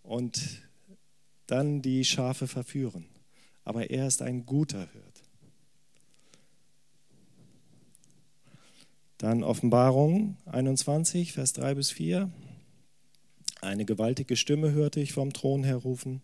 und 0.03 0.61
dann 1.47 1.81
die 1.81 2.05
Schafe 2.05 2.47
verführen. 2.47 3.05
Aber 3.65 3.89
er 3.89 4.07
ist 4.07 4.21
ein 4.21 4.45
guter 4.45 4.87
Hirt. 4.93 5.08
Dann 9.19 9.43
Offenbarung 9.43 10.37
21, 10.45 11.33
Vers 11.33 11.51
3 11.51 11.75
bis 11.75 11.91
4. 11.91 12.31
Eine 13.59 13.83
gewaltige 13.83 14.37
Stimme 14.37 14.71
hörte 14.71 15.01
ich 15.01 15.11
vom 15.11 15.33
Thron 15.33 15.65
her 15.65 15.75
rufen. 15.75 16.21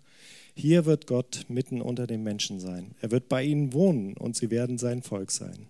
Hier 0.55 0.85
wird 0.85 1.05
Gott 1.05 1.45
mitten 1.49 1.81
unter 1.81 2.07
den 2.07 2.23
Menschen 2.23 2.61
sein. 2.61 2.95
Er 3.01 3.11
wird 3.11 3.27
bei 3.27 3.43
ihnen 3.43 3.73
wohnen 3.73 4.15
und 4.15 4.37
sie 4.37 4.49
werden 4.49 4.77
sein 4.77 5.03
Volk 5.03 5.31
sein. 5.31 5.67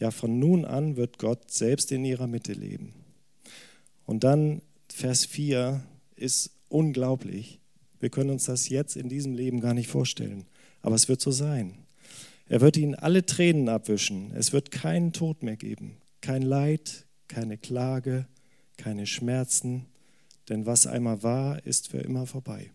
Ja, 0.00 0.10
von 0.10 0.40
nun 0.40 0.64
an 0.64 0.96
wird 0.96 1.18
Gott 1.18 1.52
selbst 1.52 1.92
in 1.92 2.04
ihrer 2.04 2.26
Mitte 2.26 2.52
leben. 2.52 2.94
Und 4.04 4.24
dann 4.24 4.60
Vers 4.92 5.26
4 5.26 5.84
ist 6.16 6.50
unglaublich. 6.68 7.60
Wir 8.00 8.10
können 8.10 8.30
uns 8.30 8.46
das 8.46 8.68
jetzt 8.68 8.96
in 8.96 9.08
diesem 9.08 9.34
Leben 9.34 9.60
gar 9.60 9.74
nicht 9.74 9.88
vorstellen. 9.88 10.46
Aber 10.82 10.96
es 10.96 11.08
wird 11.08 11.20
so 11.20 11.30
sein. 11.30 11.78
Er 12.48 12.60
wird 12.60 12.76
ihnen 12.76 12.96
alle 12.96 13.24
Tränen 13.24 13.68
abwischen. 13.68 14.32
Es 14.34 14.52
wird 14.52 14.72
keinen 14.72 15.12
Tod 15.12 15.44
mehr 15.44 15.56
geben. 15.56 15.98
Kein 16.20 16.42
Leid, 16.42 17.06
keine 17.28 17.56
Klage, 17.56 18.26
keine 18.76 19.06
Schmerzen, 19.06 19.86
denn 20.48 20.66
was 20.66 20.86
einmal 20.86 21.22
war, 21.22 21.64
ist 21.64 21.88
für 21.88 21.98
immer 21.98 22.26
vorbei. 22.26 22.70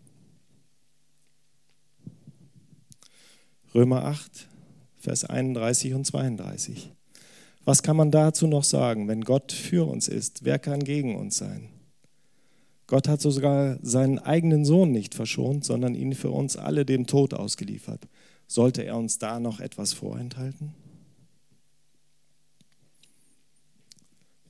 Römer 3.73 4.05
8, 4.05 4.47
Vers 4.97 5.25
31 5.25 5.93
und 5.93 6.05
32. 6.05 6.91
Was 7.65 7.83
kann 7.83 7.97
man 7.97 8.11
dazu 8.11 8.47
noch 8.47 8.63
sagen? 8.63 9.07
Wenn 9.07 9.21
Gott 9.21 9.51
für 9.51 9.87
uns 9.89 10.07
ist, 10.07 10.45
wer 10.45 10.59
kann 10.59 10.83
gegen 10.83 11.15
uns 11.15 11.37
sein? 11.37 11.69
Gott 12.87 13.07
hat 13.07 13.19
sogar 13.19 13.79
seinen 13.81 14.19
eigenen 14.19 14.63
Sohn 14.63 14.91
nicht 14.91 15.15
verschont, 15.15 15.65
sondern 15.65 15.95
ihn 15.95 16.13
für 16.13 16.29
uns 16.29 16.55
alle 16.55 16.85
dem 16.85 17.07
Tod 17.07 17.33
ausgeliefert. 17.33 18.07
Sollte 18.47 18.83
er 18.83 18.95
uns 18.95 19.17
da 19.17 19.39
noch 19.39 19.59
etwas 19.59 19.93
vorenthalten? 19.93 20.73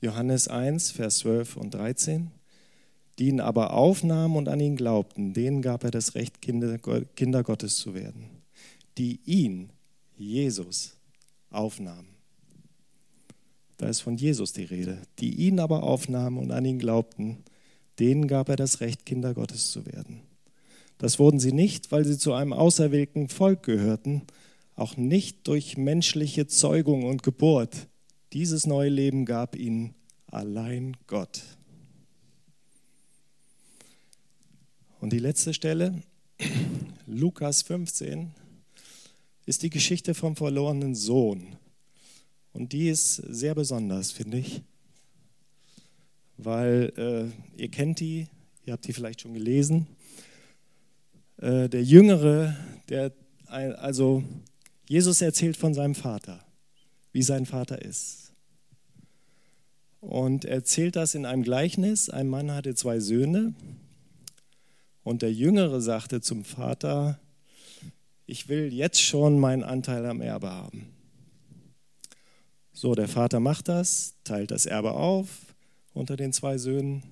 Johannes 0.06 0.46
1, 0.46 0.92
Vers 0.92 1.18
12 1.18 1.56
und 1.56 1.74
13. 1.74 2.30
Die 3.18 3.26
ihn 3.26 3.40
aber 3.40 3.72
aufnahmen 3.72 4.36
und 4.36 4.48
an 4.48 4.60
ihn 4.60 4.76
glaubten, 4.76 5.32
denen 5.32 5.62
gab 5.62 5.82
er 5.82 5.90
das 5.90 6.14
Recht, 6.14 6.40
Kinder, 6.40 7.42
Gottes 7.42 7.74
zu 7.74 7.92
werden. 7.92 8.30
Die 8.98 9.18
ihn, 9.24 9.70
Jesus, 10.16 10.92
aufnahmen. 11.50 12.06
Da 13.78 13.88
ist 13.88 14.00
von 14.00 14.16
Jesus 14.16 14.52
die 14.52 14.62
Rede. 14.62 14.98
Die 15.18 15.34
ihn 15.34 15.58
aber 15.58 15.82
aufnahmen 15.82 16.38
und 16.38 16.52
an 16.52 16.64
ihn 16.64 16.78
glaubten, 16.78 17.38
denen 17.98 18.28
gab 18.28 18.48
er 18.48 18.56
das 18.56 18.80
Recht, 18.80 19.06
Kinder 19.06 19.34
Gottes 19.34 19.72
zu 19.72 19.86
werden. 19.86 20.22
Das 20.98 21.18
wurden 21.18 21.40
sie 21.40 21.52
nicht, 21.52 21.90
weil 21.90 22.04
sie 22.04 22.16
zu 22.16 22.32
einem 22.32 22.52
auserwählten 22.52 23.28
Volk 23.28 23.64
gehörten, 23.64 24.22
auch 24.76 24.96
nicht 24.96 25.48
durch 25.48 25.76
menschliche 25.76 26.46
Zeugung 26.46 27.02
und 27.02 27.24
Geburt, 27.24 27.88
dieses 28.32 28.66
neue 28.66 28.90
Leben 28.90 29.24
gab 29.24 29.56
ihnen 29.56 29.94
allein 30.26 30.96
Gott. 31.06 31.42
Und 35.00 35.12
die 35.12 35.18
letzte 35.18 35.54
Stelle, 35.54 36.02
Lukas 37.06 37.62
15, 37.62 38.32
ist 39.44 39.62
die 39.62 39.70
Geschichte 39.70 40.14
vom 40.14 40.36
verlorenen 40.36 40.94
Sohn. 40.94 41.56
Und 42.52 42.72
die 42.72 42.88
ist 42.88 43.16
sehr 43.16 43.54
besonders, 43.54 44.10
finde 44.10 44.38
ich, 44.38 44.62
weil 46.38 46.92
äh, 46.96 47.60
ihr 47.60 47.70
kennt 47.70 48.00
die, 48.00 48.28
ihr 48.64 48.72
habt 48.72 48.86
die 48.86 48.92
vielleicht 48.92 49.20
schon 49.20 49.34
gelesen. 49.34 49.86
Äh, 51.36 51.68
der 51.68 51.84
Jüngere, 51.84 52.56
der, 52.88 53.12
also 53.46 54.24
Jesus 54.88 55.20
erzählt 55.20 55.56
von 55.56 55.74
seinem 55.74 55.94
Vater, 55.94 56.45
wie 57.16 57.22
sein 57.22 57.46
Vater 57.46 57.80
ist. 57.80 58.34
Und 60.02 60.44
er 60.44 60.56
erzählt 60.56 60.96
das 60.96 61.14
in 61.14 61.24
einem 61.24 61.44
Gleichnis. 61.44 62.10
Ein 62.10 62.28
Mann 62.28 62.52
hatte 62.52 62.74
zwei 62.74 63.00
Söhne 63.00 63.54
und 65.02 65.22
der 65.22 65.32
Jüngere 65.32 65.80
sagte 65.80 66.20
zum 66.20 66.44
Vater, 66.44 67.18
ich 68.26 68.50
will 68.50 68.70
jetzt 68.70 69.00
schon 69.00 69.38
meinen 69.38 69.64
Anteil 69.64 70.04
am 70.04 70.20
Erbe 70.20 70.50
haben. 70.50 70.92
So, 72.74 72.94
der 72.94 73.08
Vater 73.08 73.40
macht 73.40 73.68
das, 73.68 74.12
teilt 74.24 74.50
das 74.50 74.66
Erbe 74.66 74.92
auf 74.92 75.54
unter 75.94 76.18
den 76.18 76.34
zwei 76.34 76.58
Söhnen. 76.58 77.02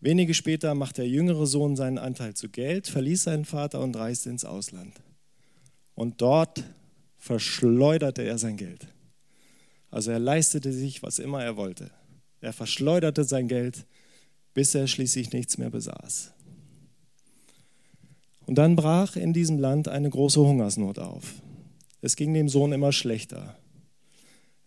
Wenige 0.00 0.32
später 0.32 0.76
macht 0.76 0.98
der 0.98 1.08
jüngere 1.08 1.48
Sohn 1.48 1.74
seinen 1.74 1.98
Anteil 1.98 2.34
zu 2.34 2.48
Geld, 2.48 2.86
verließ 2.86 3.24
seinen 3.24 3.46
Vater 3.46 3.80
und 3.80 3.96
reiste 3.96 4.30
ins 4.30 4.44
Ausland. 4.44 4.94
Und 5.96 6.20
dort 6.22 6.62
verschleuderte 7.22 8.22
er 8.22 8.36
sein 8.36 8.56
Geld. 8.56 8.88
Also 9.92 10.10
er 10.10 10.18
leistete 10.18 10.72
sich, 10.72 11.04
was 11.04 11.20
immer 11.20 11.40
er 11.40 11.56
wollte. 11.56 11.92
Er 12.40 12.52
verschleuderte 12.52 13.22
sein 13.22 13.46
Geld, 13.46 13.86
bis 14.54 14.74
er 14.74 14.88
schließlich 14.88 15.32
nichts 15.32 15.56
mehr 15.56 15.70
besaß. 15.70 16.32
Und 18.46 18.56
dann 18.56 18.74
brach 18.74 19.14
in 19.14 19.32
diesem 19.32 19.60
Land 19.60 19.86
eine 19.86 20.10
große 20.10 20.40
Hungersnot 20.40 20.98
auf. 20.98 21.34
Es 22.00 22.16
ging 22.16 22.34
dem 22.34 22.48
Sohn 22.48 22.72
immer 22.72 22.90
schlechter. 22.90 23.56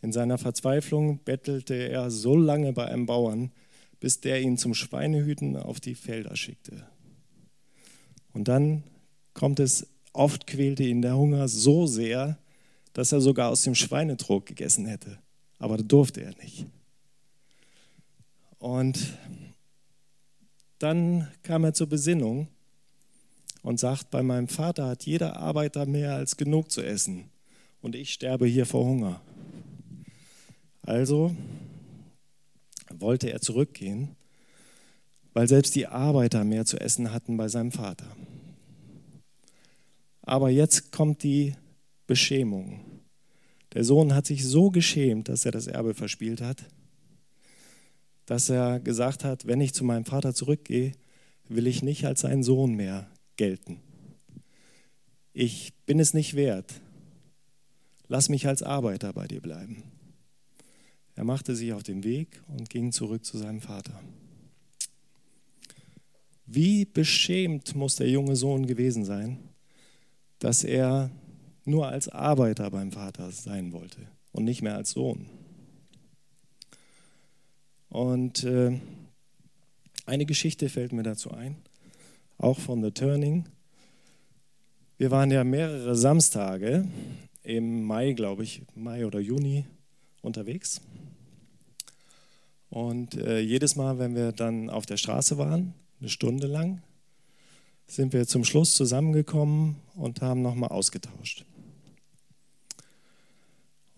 In 0.01 0.13
seiner 0.13 0.37
Verzweiflung 0.37 1.19
bettelte 1.25 1.75
er 1.75 2.09
so 2.09 2.37
lange 2.37 2.71
bei 2.71 2.85
einem 2.85 3.05
Bauern, 3.05 3.51
bis 3.99 4.21
der 4.21 4.41
ihn 4.41 4.57
zum 4.57 4.73
Schweinehüten 4.73 5.57
auf 5.57 5.81
die 5.81 5.95
Felder 5.95 6.37
schickte. 6.37 6.87
Und 8.31 8.47
dann 8.47 8.83
kommt 9.33 9.59
es, 9.59 9.87
oft 10.13 10.47
quälte 10.47 10.83
ihn 10.83 11.01
der 11.01 11.17
Hunger 11.17 11.49
so 11.49 11.85
sehr, 11.85 12.37
dass 12.95 13.11
er 13.11 13.19
sogar 13.19 13.51
aus 13.51 13.61
dem 13.63 13.75
Schweinetrog 13.75 14.45
gegessen 14.45 14.85
hätte. 14.85 15.19
Aber 15.59 15.75
das 15.75 15.85
durfte 15.85 16.21
er 16.21 16.33
nicht. 16.41 16.65
Und 18.57 19.17
dann 20.79 21.27
kam 21.43 21.65
er 21.65 21.73
zur 21.73 21.87
Besinnung 21.87 22.47
und 23.61 23.81
sagt, 23.81 24.11
bei 24.11 24.23
meinem 24.23 24.47
Vater 24.47 24.87
hat 24.87 25.05
jeder 25.05 25.35
Arbeiter 25.35 25.85
mehr 25.85 26.15
als 26.15 26.37
genug 26.37 26.71
zu 26.71 26.81
essen 26.81 27.29
und 27.81 27.95
ich 27.95 28.13
sterbe 28.13 28.47
hier 28.47 28.65
vor 28.65 28.85
Hunger. 28.85 29.21
Also 30.81 31.35
wollte 32.89 33.29
er 33.29 33.41
zurückgehen, 33.41 34.15
weil 35.33 35.49
selbst 35.49 35.75
die 35.75 35.87
Arbeiter 35.87 36.45
mehr 36.45 36.63
zu 36.63 36.79
essen 36.79 37.11
hatten 37.11 37.35
bei 37.35 37.49
seinem 37.49 37.73
Vater. 37.73 38.15
Aber 40.21 40.49
jetzt 40.49 40.93
kommt 40.93 41.23
die 41.23 41.55
Beschämung. 42.07 43.01
Der 43.73 43.83
Sohn 43.83 44.13
hat 44.13 44.25
sich 44.25 44.45
so 44.45 44.71
geschämt, 44.71 45.29
dass 45.29 45.45
er 45.45 45.51
das 45.51 45.67
Erbe 45.67 45.93
verspielt 45.93 46.41
hat, 46.41 46.65
dass 48.25 48.49
er 48.49 48.79
gesagt 48.79 49.23
hat, 49.23 49.45
wenn 49.45 49.61
ich 49.61 49.73
zu 49.73 49.83
meinem 49.83 50.05
Vater 50.05 50.33
zurückgehe, 50.33 50.93
will 51.47 51.67
ich 51.67 51.83
nicht 51.83 52.05
als 52.05 52.21
sein 52.21 52.43
Sohn 52.43 52.75
mehr 52.75 53.09
gelten. 53.37 53.79
Ich 55.33 55.73
bin 55.85 55.99
es 55.99 56.13
nicht 56.13 56.35
wert. 56.35 56.81
Lass 58.07 58.29
mich 58.29 58.47
als 58.47 58.63
Arbeiter 58.63 59.13
bei 59.13 59.27
dir 59.27 59.41
bleiben. 59.41 59.83
Er 61.15 61.23
machte 61.23 61.55
sich 61.55 61.73
auf 61.73 61.83
den 61.83 62.03
Weg 62.03 62.41
und 62.47 62.69
ging 62.69 62.91
zurück 62.91 63.25
zu 63.25 63.37
seinem 63.37 63.61
Vater. 63.61 64.01
Wie 66.45 66.85
beschämt 66.85 67.75
muss 67.75 67.95
der 67.95 68.09
junge 68.09 68.35
Sohn 68.35 68.67
gewesen 68.67 69.05
sein, 69.05 69.39
dass 70.39 70.63
er 70.63 71.09
nur 71.65 71.87
als 71.87 72.07
Arbeiter 72.07 72.69
beim 72.71 72.91
Vater 72.91 73.31
sein 73.31 73.73
wollte 73.73 73.97
und 74.31 74.45
nicht 74.45 74.61
mehr 74.61 74.75
als 74.75 74.91
Sohn. 74.91 75.25
Und 77.89 78.43
äh, 78.43 78.79
eine 80.05 80.25
Geschichte 80.25 80.69
fällt 80.69 80.93
mir 80.93 81.03
dazu 81.03 81.31
ein, 81.31 81.55
auch 82.37 82.59
von 82.59 82.83
The 82.83 82.91
Turning. 82.91 83.45
Wir 84.97 85.11
waren 85.11 85.31
ja 85.31 85.43
mehrere 85.43 85.95
Samstage 85.95 86.85
im 87.43 87.83
Mai, 87.83 88.13
glaube 88.13 88.43
ich, 88.43 88.63
Mai 88.75 89.05
oder 89.05 89.19
Juni 89.19 89.65
unterwegs. 90.21 90.81
Und 92.69 93.15
äh, 93.15 93.39
jedes 93.39 93.75
Mal, 93.75 93.99
wenn 93.99 94.15
wir 94.15 94.31
dann 94.31 94.69
auf 94.69 94.85
der 94.85 94.97
Straße 94.97 95.37
waren, 95.37 95.73
eine 95.99 96.09
Stunde 96.09 96.47
lang, 96.47 96.81
sind 97.87 98.13
wir 98.13 98.27
zum 98.27 98.43
Schluss 98.43 98.75
zusammengekommen 98.75 99.77
und 99.95 100.21
haben 100.21 100.41
nochmal 100.41 100.69
ausgetauscht. 100.69 101.45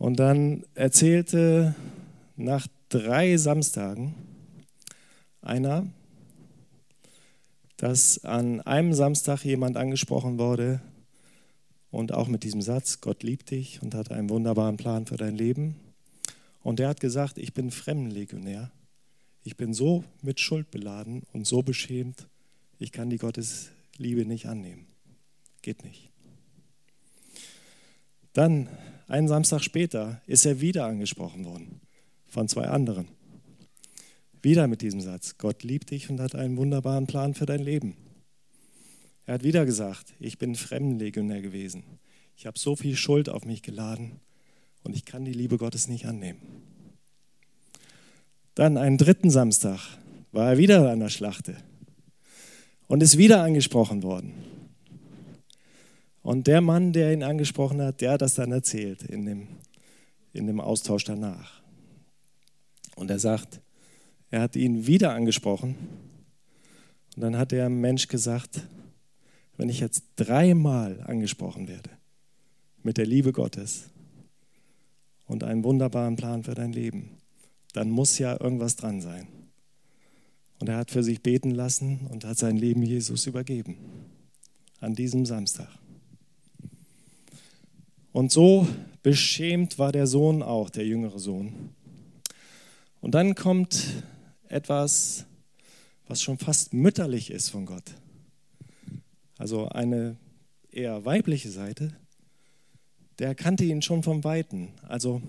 Und 0.07 0.21
dann 0.21 0.63
erzählte 0.73 1.75
nach 2.37 2.65
drei 2.87 3.35
Samstagen 3.35 4.15
einer, 5.41 5.85
dass 7.75 8.23
an 8.23 8.61
einem 8.61 8.93
Samstag 8.93 9.43
jemand 9.43 9.75
angesprochen 9.75 10.39
wurde 10.39 10.79
und 11.91 12.13
auch 12.13 12.29
mit 12.29 12.43
diesem 12.43 12.61
Satz, 12.61 13.01
Gott 13.01 13.21
liebt 13.21 13.51
dich 13.51 13.81
und 13.81 13.93
hat 13.95 14.09
einen 14.09 14.29
wunderbaren 14.29 14.77
Plan 14.77 15.05
für 15.07 15.17
dein 15.17 15.35
Leben. 15.35 15.75
Und 16.63 16.79
er 16.79 16.87
hat 16.87 17.01
gesagt, 17.01 17.37
ich 17.37 17.53
bin 17.53 17.69
Fremdenlegionär. 17.69 18.71
Ich 19.43 19.57
bin 19.57 19.73
so 19.73 20.05
mit 20.21 20.39
Schuld 20.39 20.71
beladen 20.71 21.23
und 21.33 21.45
so 21.45 21.63
beschämt, 21.63 22.29
ich 22.79 22.93
kann 22.93 23.09
die 23.09 23.17
Gottesliebe 23.17 24.25
nicht 24.25 24.45
annehmen. 24.45 24.87
Geht 25.61 25.83
nicht. 25.83 26.11
Dann 28.31 28.69
einen 29.07 29.27
Samstag 29.27 29.63
später 29.63 30.21
ist 30.27 30.45
er 30.45 30.61
wieder 30.61 30.85
angesprochen 30.85 31.45
worden 31.45 31.81
von 32.27 32.47
zwei 32.47 32.67
anderen. 32.67 33.07
Wieder 34.41 34.67
mit 34.67 34.81
diesem 34.81 35.01
Satz, 35.01 35.37
Gott 35.37 35.63
liebt 35.63 35.91
dich 35.91 36.09
und 36.09 36.19
hat 36.19 36.35
einen 36.35 36.57
wunderbaren 36.57 37.07
Plan 37.07 37.33
für 37.33 37.45
dein 37.45 37.61
Leben. 37.61 37.95
Er 39.25 39.35
hat 39.35 39.43
wieder 39.43 39.65
gesagt, 39.65 40.13
ich 40.19 40.37
bin 40.37 40.55
Fremdenlegionär 40.55 41.41
gewesen. 41.41 41.83
Ich 42.35 42.45
habe 42.45 42.59
so 42.59 42.75
viel 42.75 42.95
Schuld 42.95 43.29
auf 43.29 43.45
mich 43.45 43.61
geladen 43.61 44.19
und 44.83 44.95
ich 44.95 45.05
kann 45.05 45.25
die 45.25 45.33
Liebe 45.33 45.57
Gottes 45.57 45.87
nicht 45.87 46.05
annehmen. 46.05 46.39
Dann 48.55 48.77
einen 48.77 48.97
dritten 48.97 49.29
Samstag 49.29 49.79
war 50.31 50.51
er 50.51 50.57
wieder 50.57 50.89
an 50.91 50.99
der 50.99 51.09
Schlachte 51.09 51.57
und 52.87 53.03
ist 53.03 53.17
wieder 53.17 53.41
angesprochen 53.41 54.03
worden. 54.03 54.33
Und 56.27 56.45
der 56.47 56.59
Mann, 56.59 56.91
der 56.91 57.13
ihn 57.13 57.23
angesprochen 57.23 57.81
hat, 57.81 58.01
der 58.01 58.11
hat 58.11 58.21
das 58.21 58.35
dann 58.35 58.51
erzählt 58.51 59.01
in 59.01 59.25
dem, 59.25 59.47
in 60.33 60.45
dem 60.45 60.59
Austausch 60.59 61.05
danach. 61.05 61.61
Und 62.97 63.09
er 63.09 63.17
sagt, 63.17 63.61
er 64.29 64.41
hat 64.41 64.57
ihn 64.57 64.85
wieder 64.87 65.13
angesprochen. 65.13 65.77
Und 67.15 67.21
dann 67.21 67.37
hat 67.37 67.53
der 67.53 67.69
Mensch 67.69 68.09
gesagt, 68.09 68.67
wenn 69.55 69.69
ich 69.69 69.79
jetzt 69.79 70.03
dreimal 70.17 71.01
angesprochen 71.07 71.69
werde 71.69 71.91
mit 72.83 72.97
der 72.97 73.05
Liebe 73.05 73.31
Gottes 73.31 73.85
und 75.27 75.45
einen 75.45 75.63
wunderbaren 75.63 76.17
Plan 76.17 76.43
für 76.43 76.55
dein 76.55 76.73
Leben, 76.73 77.11
dann 77.71 77.89
muss 77.89 78.17
ja 78.17 78.37
irgendwas 78.37 78.75
dran 78.75 78.99
sein. 78.99 79.29
Und 80.59 80.67
er 80.67 80.75
hat 80.75 80.91
für 80.91 81.03
sich 81.03 81.23
beten 81.23 81.51
lassen 81.51 82.05
und 82.11 82.25
hat 82.25 82.37
sein 82.37 82.57
Leben 82.57 82.83
Jesus 82.83 83.27
übergeben. 83.27 83.77
An 84.81 84.93
diesem 84.93 85.25
Samstag. 85.25 85.69
Und 88.17 88.31
so 88.31 88.67
beschämt 89.03 89.77
war 89.77 89.91
der 89.91 90.07
Sohn 90.07 90.41
auch, 90.41 90.71
der 90.71 90.87
jüngere 90.87 91.19
Sohn. 91.19 91.69
Und 92.99 93.13
dann 93.13 93.35
kommt 93.35 94.03
etwas, 94.47 95.27
was 96.07 96.23
schon 96.23 96.39
fast 96.39 96.73
mütterlich 96.73 97.29
ist 97.29 97.49
von 97.49 97.67
Gott. 97.67 97.83
Also 99.37 99.69
eine 99.69 100.17
eher 100.71 101.05
weibliche 101.05 101.51
Seite. 101.51 101.95
Der 103.19 103.35
kannte 103.35 103.65
ihn 103.65 103.83
schon 103.83 104.01
vom 104.01 104.23
Weiten. 104.23 104.69
Also 104.81 105.21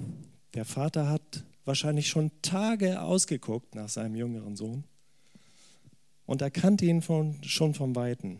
der 0.55 0.65
Vater 0.65 1.11
hat 1.11 1.45
wahrscheinlich 1.67 2.09
schon 2.09 2.31
Tage 2.41 3.03
ausgeguckt 3.03 3.75
nach 3.75 3.91
seinem 3.91 4.17
jüngeren 4.17 4.57
Sohn 4.57 4.85
und 6.25 6.41
er 6.41 6.51
kannte 6.51 6.87
ihn 6.87 7.03
von, 7.03 7.37
schon 7.43 7.75
vom 7.75 7.95
Weiten. 7.95 8.39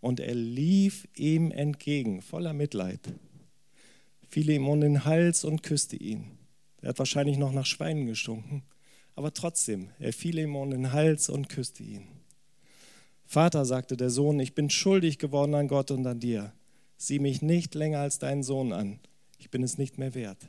Und 0.00 0.20
er 0.20 0.34
lief 0.34 1.06
ihm 1.14 1.50
entgegen, 1.50 2.22
voller 2.22 2.52
Mitleid, 2.52 3.00
fiel 4.28 4.50
ihm 4.50 4.66
um 4.68 4.80
den 4.80 5.04
Hals 5.04 5.44
und 5.44 5.62
küsste 5.62 5.96
ihn. 5.96 6.38
Er 6.80 6.90
hat 6.90 6.98
wahrscheinlich 6.98 7.36
noch 7.36 7.52
nach 7.52 7.66
Schweinen 7.66 8.06
gestunken, 8.06 8.62
aber 9.14 9.34
trotzdem, 9.34 9.90
er 9.98 10.12
fiel 10.12 10.38
ihm 10.38 10.56
um 10.56 10.70
den 10.70 10.92
Hals 10.92 11.28
und 11.28 11.48
küsste 11.48 11.82
ihn. 11.82 12.06
Vater, 13.26 13.64
sagte 13.64 13.96
der 13.96 14.10
Sohn, 14.10 14.40
ich 14.40 14.54
bin 14.54 14.70
schuldig 14.70 15.18
geworden 15.18 15.54
an 15.54 15.68
Gott 15.68 15.90
und 15.90 16.06
an 16.06 16.18
dir. 16.18 16.52
Sieh 16.96 17.18
mich 17.18 17.42
nicht 17.42 17.74
länger 17.74 18.00
als 18.00 18.18
deinen 18.18 18.42
Sohn 18.42 18.72
an. 18.72 18.98
Ich 19.38 19.50
bin 19.50 19.62
es 19.62 19.78
nicht 19.78 19.98
mehr 19.98 20.14
wert. 20.14 20.48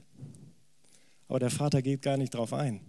Aber 1.28 1.40
der 1.40 1.52
Vater 1.52 1.82
geht 1.82 2.02
gar 2.02 2.18
nicht 2.18 2.34
darauf 2.34 2.54
ein. 2.54 2.82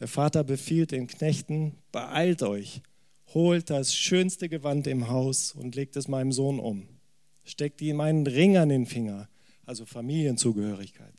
Der 0.00 0.08
Vater 0.08 0.44
befiehlt 0.44 0.92
den 0.92 1.06
Knechten, 1.06 1.76
beeilt 1.92 2.42
euch, 2.42 2.82
holt 3.34 3.68
das 3.68 3.94
schönste 3.94 4.48
Gewand 4.48 4.86
im 4.86 5.08
Haus 5.08 5.52
und 5.52 5.74
legt 5.74 5.96
es 5.96 6.08
meinem 6.08 6.32
Sohn 6.32 6.60
um. 6.60 6.88
Steckt 7.42 7.82
ihm 7.82 8.00
einen 8.00 8.26
Ring 8.26 8.56
an 8.56 8.68
den 8.70 8.86
Finger, 8.86 9.28
also 9.66 9.84
Familienzugehörigkeit, 9.84 11.14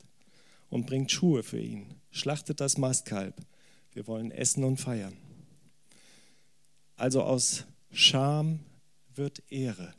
und 0.70 0.86
bringt 0.86 1.12
Schuhe 1.12 1.42
für 1.42 1.60
ihn. 1.60 1.94
Schlachtet 2.10 2.60
das 2.60 2.78
Mastkalb. 2.78 3.34
Wir 3.92 4.06
wollen 4.06 4.30
essen 4.30 4.64
und 4.64 4.78
feiern. 4.78 5.16
Also 6.96 7.22
aus 7.22 7.64
Scham 7.92 8.60
wird 9.14 9.42
Ehre. 9.50 9.94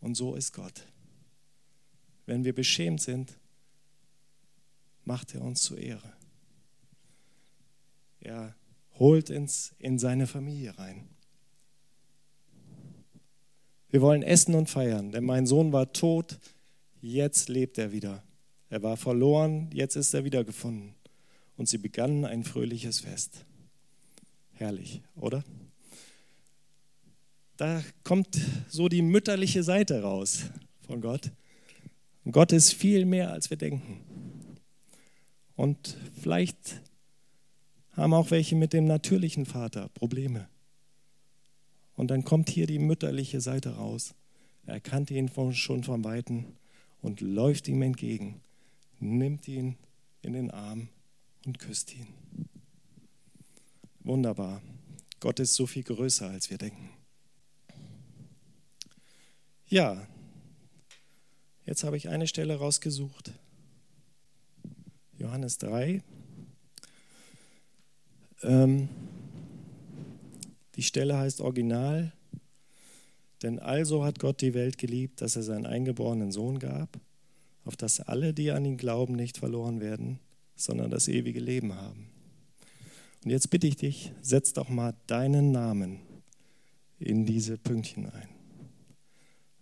Und 0.00 0.16
so 0.16 0.34
ist 0.34 0.52
Gott. 0.52 0.86
Wenn 2.26 2.44
wir 2.44 2.54
beschämt 2.54 3.00
sind, 3.00 3.38
macht 5.04 5.34
er 5.34 5.42
uns 5.42 5.62
zu 5.62 5.76
Ehre. 5.76 6.12
Er 8.20 8.54
holt 9.00 9.30
uns 9.30 9.74
in 9.78 9.98
seine 9.98 10.28
Familie 10.28 10.78
rein. 10.78 11.08
Wir 13.88 14.02
wollen 14.02 14.22
essen 14.22 14.54
und 14.54 14.70
feiern, 14.70 15.10
denn 15.10 15.24
mein 15.24 15.46
Sohn 15.46 15.72
war 15.72 15.92
tot, 15.92 16.38
jetzt 17.00 17.48
lebt 17.48 17.76
er 17.78 17.90
wieder. 17.90 18.22
Er 18.68 18.84
war 18.84 18.96
verloren, 18.96 19.68
jetzt 19.72 19.96
ist 19.96 20.14
er 20.14 20.24
wiedergefunden. 20.24 20.94
Und 21.56 21.68
sie 21.68 21.78
begannen 21.78 22.24
ein 22.24 22.44
fröhliches 22.44 23.00
Fest. 23.00 23.44
Herrlich, 24.52 25.02
oder? 25.16 25.42
Da 27.56 27.82
kommt 28.04 28.38
so 28.68 28.88
die 28.88 29.02
mütterliche 29.02 29.62
Seite 29.62 30.02
raus 30.02 30.44
von 30.86 31.00
Gott. 31.00 31.30
Und 32.24 32.32
Gott 32.32 32.52
ist 32.52 32.74
viel 32.74 33.04
mehr, 33.06 33.32
als 33.32 33.50
wir 33.50 33.56
denken. 33.56 34.00
Und 35.56 35.96
vielleicht 36.20 36.80
haben 37.92 38.14
auch 38.14 38.30
welche 38.30 38.56
mit 38.56 38.72
dem 38.72 38.86
natürlichen 38.86 39.46
Vater 39.46 39.88
Probleme. 39.88 40.48
Und 41.96 42.10
dann 42.10 42.24
kommt 42.24 42.48
hier 42.48 42.66
die 42.66 42.78
mütterliche 42.78 43.40
Seite 43.40 43.76
raus. 43.76 44.14
Er 44.64 44.80
kannte 44.80 45.14
ihn 45.14 45.30
schon 45.52 45.84
von 45.84 46.04
Weitem 46.04 46.46
und 47.02 47.20
läuft 47.20 47.68
ihm 47.68 47.82
entgegen, 47.82 48.40
nimmt 48.98 49.48
ihn 49.48 49.76
in 50.22 50.32
den 50.32 50.50
Arm 50.50 50.88
und 51.44 51.58
küsst 51.58 51.94
ihn. 51.94 52.06
Wunderbar. 54.00 54.62
Gott 55.18 55.40
ist 55.40 55.54
so 55.54 55.66
viel 55.66 55.82
größer, 55.82 56.28
als 56.28 56.50
wir 56.50 56.58
denken. 56.58 56.90
Ja, 59.66 60.06
jetzt 61.64 61.84
habe 61.84 61.96
ich 61.96 62.08
eine 62.08 62.26
Stelle 62.26 62.56
rausgesucht. 62.56 63.32
Johannes 65.18 65.58
3. 65.58 66.02
Ähm, 68.42 68.88
die 70.76 70.82
Stelle 70.82 71.18
heißt 71.18 71.40
Original, 71.40 72.12
denn 73.42 73.58
also 73.58 74.04
hat 74.04 74.18
Gott 74.18 74.40
die 74.40 74.54
Welt 74.54 74.78
geliebt, 74.78 75.20
dass 75.20 75.36
er 75.36 75.42
seinen 75.42 75.66
eingeborenen 75.66 76.30
Sohn 76.32 76.58
gab, 76.58 76.98
auf 77.64 77.76
dass 77.76 78.00
alle, 78.00 78.34
die 78.34 78.50
an 78.50 78.64
ihn 78.64 78.76
glauben, 78.76 79.14
nicht 79.14 79.38
verloren 79.38 79.80
werden, 79.80 80.18
sondern 80.56 80.90
das 80.90 81.08
ewige 81.08 81.40
Leben 81.40 81.74
haben. 81.74 82.08
Und 83.24 83.30
jetzt 83.30 83.50
bitte 83.50 83.66
ich 83.66 83.76
dich, 83.76 84.12
setz 84.22 84.52
doch 84.52 84.68
mal 84.68 84.94
deinen 85.06 85.52
Namen 85.52 86.00
in 86.98 87.26
diese 87.26 87.58
Pünktchen 87.58 88.06
ein. 88.10 88.28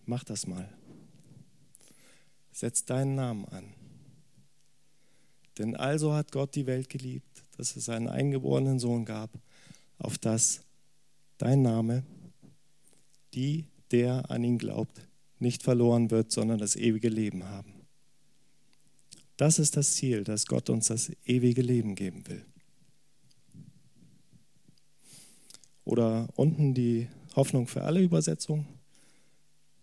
Mach 0.06 0.24
das 0.24 0.46
mal. 0.46 0.68
Setz 2.52 2.84
deinen 2.84 3.14
Namen 3.14 3.44
an. 3.46 3.77
Denn 5.58 5.74
also 5.74 6.14
hat 6.14 6.32
Gott 6.32 6.54
die 6.54 6.66
Welt 6.66 6.88
geliebt, 6.88 7.42
dass 7.56 7.76
es 7.76 7.86
seinen 7.86 8.08
eingeborenen 8.08 8.78
Sohn 8.78 9.04
gab, 9.04 9.30
auf 9.98 10.16
das 10.16 10.60
dein 11.38 11.62
Name, 11.62 12.04
die, 13.34 13.66
der 13.90 14.30
an 14.30 14.44
ihn 14.44 14.58
glaubt, 14.58 15.06
nicht 15.38 15.62
verloren 15.62 16.10
wird, 16.10 16.32
sondern 16.32 16.58
das 16.58 16.76
ewige 16.76 17.08
Leben 17.08 17.44
haben. 17.44 17.72
Das 19.36 19.58
ist 19.58 19.76
das 19.76 19.94
Ziel, 19.94 20.24
dass 20.24 20.46
Gott 20.46 20.68
uns 20.70 20.88
das 20.88 21.12
ewige 21.24 21.62
Leben 21.62 21.94
geben 21.94 22.26
will. 22.26 22.44
Oder 25.84 26.28
unten 26.34 26.74
die 26.74 27.08
Hoffnung 27.36 27.66
für 27.66 27.82
alle 27.82 28.00
Übersetzung. 28.00 28.66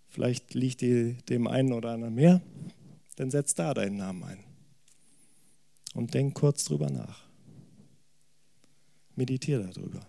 Vielleicht 0.09 0.53
liegt 0.53 0.81
die 0.81 1.17
dem 1.29 1.47
einen 1.47 1.73
oder 1.73 1.91
anderen 1.91 2.15
mehr. 2.15 2.41
Dann 3.15 3.31
setz 3.31 3.55
da 3.55 3.73
deinen 3.73 3.97
Namen 3.97 4.23
ein. 4.23 4.54
Und 5.95 6.13
denk 6.13 6.35
kurz 6.35 6.65
drüber 6.65 6.91
nach. 6.91 7.23
Meditiere 9.15 9.71
darüber. 9.73 10.05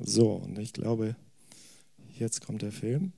So, 0.00 0.32
und 0.32 0.58
ich 0.58 0.72
glaube, 0.72 1.14
jetzt 2.18 2.44
kommt 2.44 2.62
der 2.62 2.72
Film. 2.72 3.12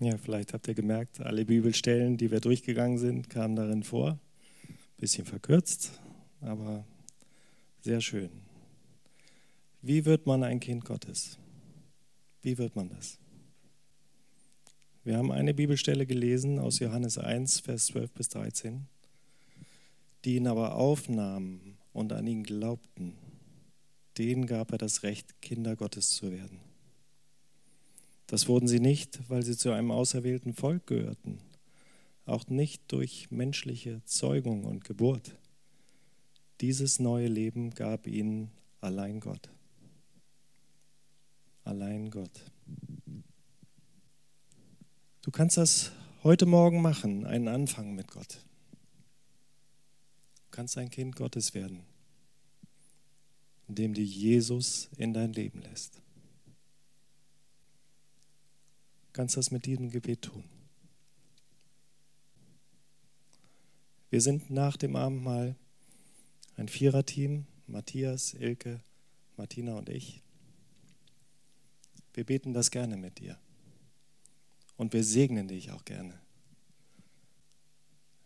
Ja, 0.00 0.16
vielleicht 0.16 0.54
habt 0.54 0.66
ihr 0.66 0.74
gemerkt, 0.74 1.20
alle 1.20 1.44
Bibelstellen, 1.44 2.16
die 2.16 2.30
wir 2.30 2.40
durchgegangen 2.40 2.98
sind, 2.98 3.28
kamen 3.28 3.54
darin 3.54 3.84
vor. 3.84 4.18
Bisschen 4.96 5.26
verkürzt, 5.26 6.00
aber 6.40 6.86
sehr 7.82 8.00
schön. 8.00 8.30
Wie 9.82 10.06
wird 10.06 10.26
man 10.26 10.42
ein 10.42 10.58
Kind 10.58 10.86
Gottes? 10.86 11.38
Wie 12.40 12.56
wird 12.56 12.74
man 12.74 12.88
das? 12.88 13.21
Wir 15.04 15.18
haben 15.18 15.32
eine 15.32 15.52
Bibelstelle 15.52 16.06
gelesen 16.06 16.60
aus 16.60 16.78
Johannes 16.78 17.18
1, 17.18 17.58
Vers 17.60 17.86
12 17.86 18.12
bis 18.12 18.28
13, 18.28 18.86
die 20.24 20.36
ihn 20.36 20.46
aber 20.46 20.76
aufnahmen 20.76 21.76
und 21.92 22.12
an 22.12 22.24
ihn 22.28 22.44
glaubten, 22.44 23.14
denen 24.16 24.46
gab 24.46 24.70
er 24.70 24.78
das 24.78 25.02
Recht, 25.02 25.42
Kinder 25.42 25.74
Gottes 25.74 26.10
zu 26.10 26.30
werden. 26.30 26.60
Das 28.28 28.46
wurden 28.46 28.68
sie 28.68 28.78
nicht, 28.78 29.18
weil 29.28 29.42
sie 29.42 29.56
zu 29.56 29.72
einem 29.72 29.90
auserwählten 29.90 30.54
Volk 30.54 30.86
gehörten, 30.86 31.40
auch 32.24 32.46
nicht 32.46 32.80
durch 32.92 33.28
menschliche 33.32 34.04
Zeugung 34.04 34.64
und 34.64 34.84
Geburt. 34.84 35.36
Dieses 36.60 37.00
neue 37.00 37.26
Leben 37.26 37.70
gab 37.70 38.06
ihnen 38.06 38.52
allein 38.80 39.18
Gott. 39.18 39.50
Allein 41.64 42.08
Gott. 42.08 42.51
Du 45.22 45.30
kannst 45.30 45.56
das 45.56 45.92
heute 46.24 46.46
Morgen 46.46 46.82
machen, 46.82 47.24
einen 47.24 47.46
Anfang 47.46 47.94
mit 47.94 48.08
Gott. 48.08 48.40
Du 50.34 50.50
kannst 50.50 50.76
ein 50.76 50.90
Kind 50.90 51.14
Gottes 51.14 51.54
werden, 51.54 51.84
indem 53.68 53.94
du 53.94 54.00
Jesus 54.00 54.88
in 54.96 55.14
dein 55.14 55.32
Leben 55.32 55.62
lässt. 55.62 55.94
Du 59.06 59.12
kannst 59.12 59.36
das 59.36 59.52
mit 59.52 59.64
diesem 59.64 59.90
Gebet 59.90 60.22
tun. 60.22 60.42
Wir 64.10 64.20
sind 64.20 64.50
nach 64.50 64.76
dem 64.76 64.96
Abendmahl 64.96 65.54
ein 66.56 66.66
Viererteam, 66.66 67.46
Matthias, 67.68 68.34
Ilke, 68.34 68.80
Martina 69.36 69.74
und 69.74 69.88
ich. 69.88 70.20
Wir 72.12 72.24
beten 72.24 72.52
das 72.52 72.72
gerne 72.72 72.96
mit 72.96 73.20
dir. 73.20 73.38
Und 74.82 74.92
wir 74.92 75.04
segnen 75.04 75.46
dich 75.46 75.70
auch 75.70 75.84
gerne. 75.84 76.18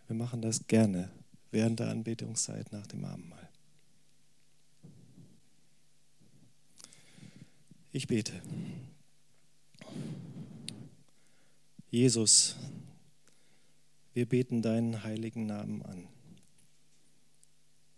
Wir 0.06 0.16
machen 0.16 0.40
das 0.40 0.66
gerne 0.66 1.12
während 1.50 1.80
der 1.80 1.90
Anbetungszeit 1.90 2.72
nach 2.72 2.86
dem 2.86 3.04
Abendmahl. 3.04 3.50
Ich 7.92 8.06
bete. 8.06 8.32
Jesus, 11.90 12.56
wir 14.14 14.26
beten 14.26 14.62
deinen 14.62 15.02
heiligen 15.02 15.44
Namen 15.44 15.82
an. 15.82 16.08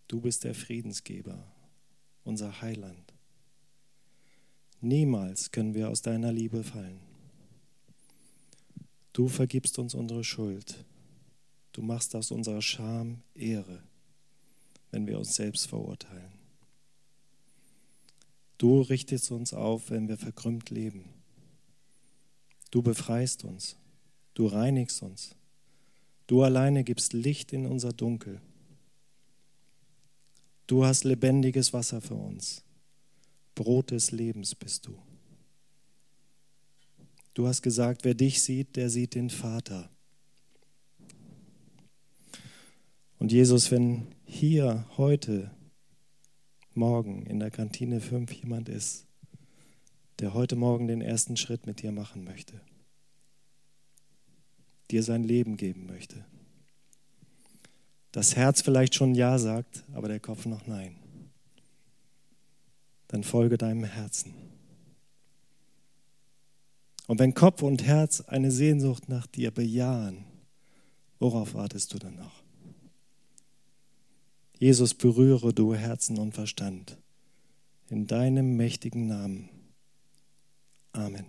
Du 0.08 0.20
bist 0.20 0.42
der 0.42 0.56
Friedensgeber, 0.56 1.46
unser 2.24 2.60
Heiland. 2.60 3.14
Niemals 4.80 5.52
können 5.52 5.74
wir 5.74 5.90
aus 5.90 6.02
deiner 6.02 6.32
Liebe 6.32 6.64
fallen. 6.64 7.07
Du 9.18 9.26
vergibst 9.26 9.80
uns 9.80 9.94
unsere 9.94 10.22
Schuld. 10.22 10.84
Du 11.72 11.82
machst 11.82 12.14
aus 12.14 12.30
unserer 12.30 12.62
Scham 12.62 13.20
Ehre, 13.34 13.82
wenn 14.92 15.08
wir 15.08 15.18
uns 15.18 15.34
selbst 15.34 15.66
verurteilen. 15.66 16.30
Du 18.58 18.80
richtest 18.80 19.32
uns 19.32 19.52
auf, 19.52 19.90
wenn 19.90 20.06
wir 20.06 20.18
verkrümmt 20.18 20.70
leben. 20.70 21.04
Du 22.70 22.80
befreist 22.80 23.42
uns. 23.42 23.74
Du 24.34 24.46
reinigst 24.46 25.02
uns. 25.02 25.34
Du 26.28 26.44
alleine 26.44 26.84
gibst 26.84 27.12
Licht 27.12 27.52
in 27.52 27.66
unser 27.66 27.92
Dunkel. 27.92 28.40
Du 30.68 30.84
hast 30.84 31.02
lebendiges 31.02 31.72
Wasser 31.72 32.00
für 32.00 32.14
uns. 32.14 32.62
Brot 33.56 33.90
des 33.90 34.12
Lebens 34.12 34.54
bist 34.54 34.86
du. 34.86 34.96
Du 37.34 37.46
hast 37.46 37.62
gesagt, 37.62 38.04
wer 38.04 38.14
dich 38.14 38.42
sieht, 38.42 38.76
der 38.76 38.90
sieht 38.90 39.14
den 39.14 39.30
Vater. 39.30 39.90
Und 43.18 43.32
Jesus, 43.32 43.70
wenn 43.70 44.14
hier 44.24 44.86
heute, 44.96 45.50
morgen 46.74 47.26
in 47.26 47.40
der 47.40 47.50
Kantine 47.50 48.00
5 48.00 48.32
jemand 48.32 48.68
ist, 48.68 49.06
der 50.20 50.34
heute 50.34 50.56
Morgen 50.56 50.86
den 50.86 51.00
ersten 51.00 51.36
Schritt 51.36 51.66
mit 51.66 51.82
dir 51.82 51.92
machen 51.92 52.24
möchte, 52.24 52.60
dir 54.90 55.02
sein 55.02 55.24
Leben 55.24 55.56
geben 55.56 55.86
möchte, 55.86 56.24
das 58.12 58.36
Herz 58.36 58.62
vielleicht 58.62 58.94
schon 58.94 59.14
Ja 59.14 59.38
sagt, 59.38 59.84
aber 59.92 60.08
der 60.08 60.20
Kopf 60.20 60.46
noch 60.46 60.66
Nein. 60.66 60.96
dann 63.08 63.22
folge 63.22 63.58
deinem 63.58 63.84
Herzen. 63.84 64.34
Und 67.08 67.18
wenn 67.18 67.32
Kopf 67.32 67.62
und 67.62 67.82
Herz 67.84 68.20
eine 68.20 68.50
Sehnsucht 68.50 69.08
nach 69.08 69.26
dir 69.26 69.50
bejahen, 69.50 70.24
worauf 71.18 71.54
wartest 71.54 71.94
du 71.94 71.98
dann 71.98 72.16
noch? 72.16 72.42
Jesus, 74.58 74.92
berühre 74.92 75.54
du 75.54 75.74
Herzen 75.74 76.18
und 76.18 76.34
Verstand. 76.34 76.98
In 77.88 78.06
deinem 78.06 78.58
mächtigen 78.58 79.06
Namen. 79.06 79.48
Amen. 80.92 81.24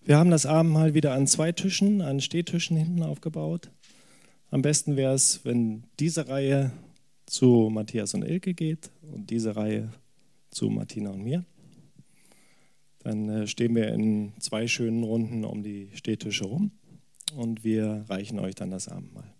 Wir 0.00 0.16
haben 0.16 0.30
das 0.30 0.46
Abendmahl 0.46 0.94
wieder 0.94 1.12
an 1.12 1.26
zwei 1.26 1.52
Tischen, 1.52 2.00
an 2.00 2.22
Stehtischen 2.22 2.78
hinten 2.78 3.02
aufgebaut. 3.02 3.70
Am 4.50 4.62
besten 4.62 4.96
wäre 4.96 5.12
es, 5.12 5.44
wenn 5.44 5.84
diese 5.98 6.28
Reihe 6.28 6.72
zu 7.26 7.68
Matthias 7.70 8.14
und 8.14 8.22
Ilke 8.22 8.54
geht 8.54 8.90
und 9.02 9.28
diese 9.28 9.54
Reihe 9.54 9.92
zu 10.50 10.70
Martina 10.70 11.10
und 11.10 11.22
mir. 11.22 11.44
Dann 13.00 13.28
äh, 13.28 13.46
stehen 13.46 13.74
wir 13.74 13.92
in 13.92 14.32
zwei 14.40 14.66
schönen 14.66 15.02
Runden 15.02 15.44
um 15.44 15.62
die 15.62 15.90
Stehtische 15.94 16.44
rum 16.44 16.70
und 17.34 17.64
wir 17.64 18.04
reichen 18.08 18.38
euch 18.38 18.54
dann 18.54 18.70
das 18.70 18.88
Abendmahl. 18.88 19.32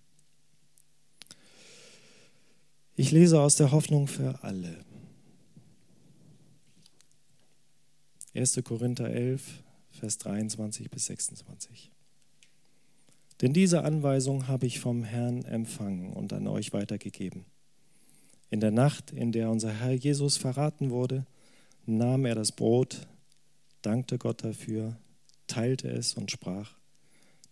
Ich 2.96 3.12
lese 3.12 3.40
aus 3.40 3.56
der 3.56 3.72
Hoffnung 3.72 4.06
für 4.06 4.42
alle. 4.42 4.84
1. 8.34 8.60
Korinther 8.62 9.10
11, 9.10 9.62
Vers 9.90 10.18
23 10.18 10.90
bis 10.90 11.06
26. 11.06 11.90
Denn 13.40 13.52
diese 13.52 13.84
Anweisung 13.84 14.48
habe 14.48 14.66
ich 14.66 14.80
vom 14.80 15.02
Herrn 15.02 15.44
empfangen 15.44 16.12
und 16.12 16.32
an 16.32 16.46
euch 16.46 16.72
weitergegeben. 16.72 17.46
In 18.50 18.60
der 18.60 18.70
Nacht, 18.70 19.12
in 19.12 19.32
der 19.32 19.50
unser 19.50 19.72
Herr 19.72 19.92
Jesus 19.92 20.36
verraten 20.36 20.90
wurde, 20.90 21.24
nahm 21.86 22.26
er 22.26 22.34
das 22.34 22.52
Brot, 22.52 23.08
dankte 23.82 24.18
Gott 24.18 24.44
dafür, 24.44 24.96
teilte 25.46 25.88
es 25.88 26.14
und 26.14 26.30
sprach, 26.30 26.76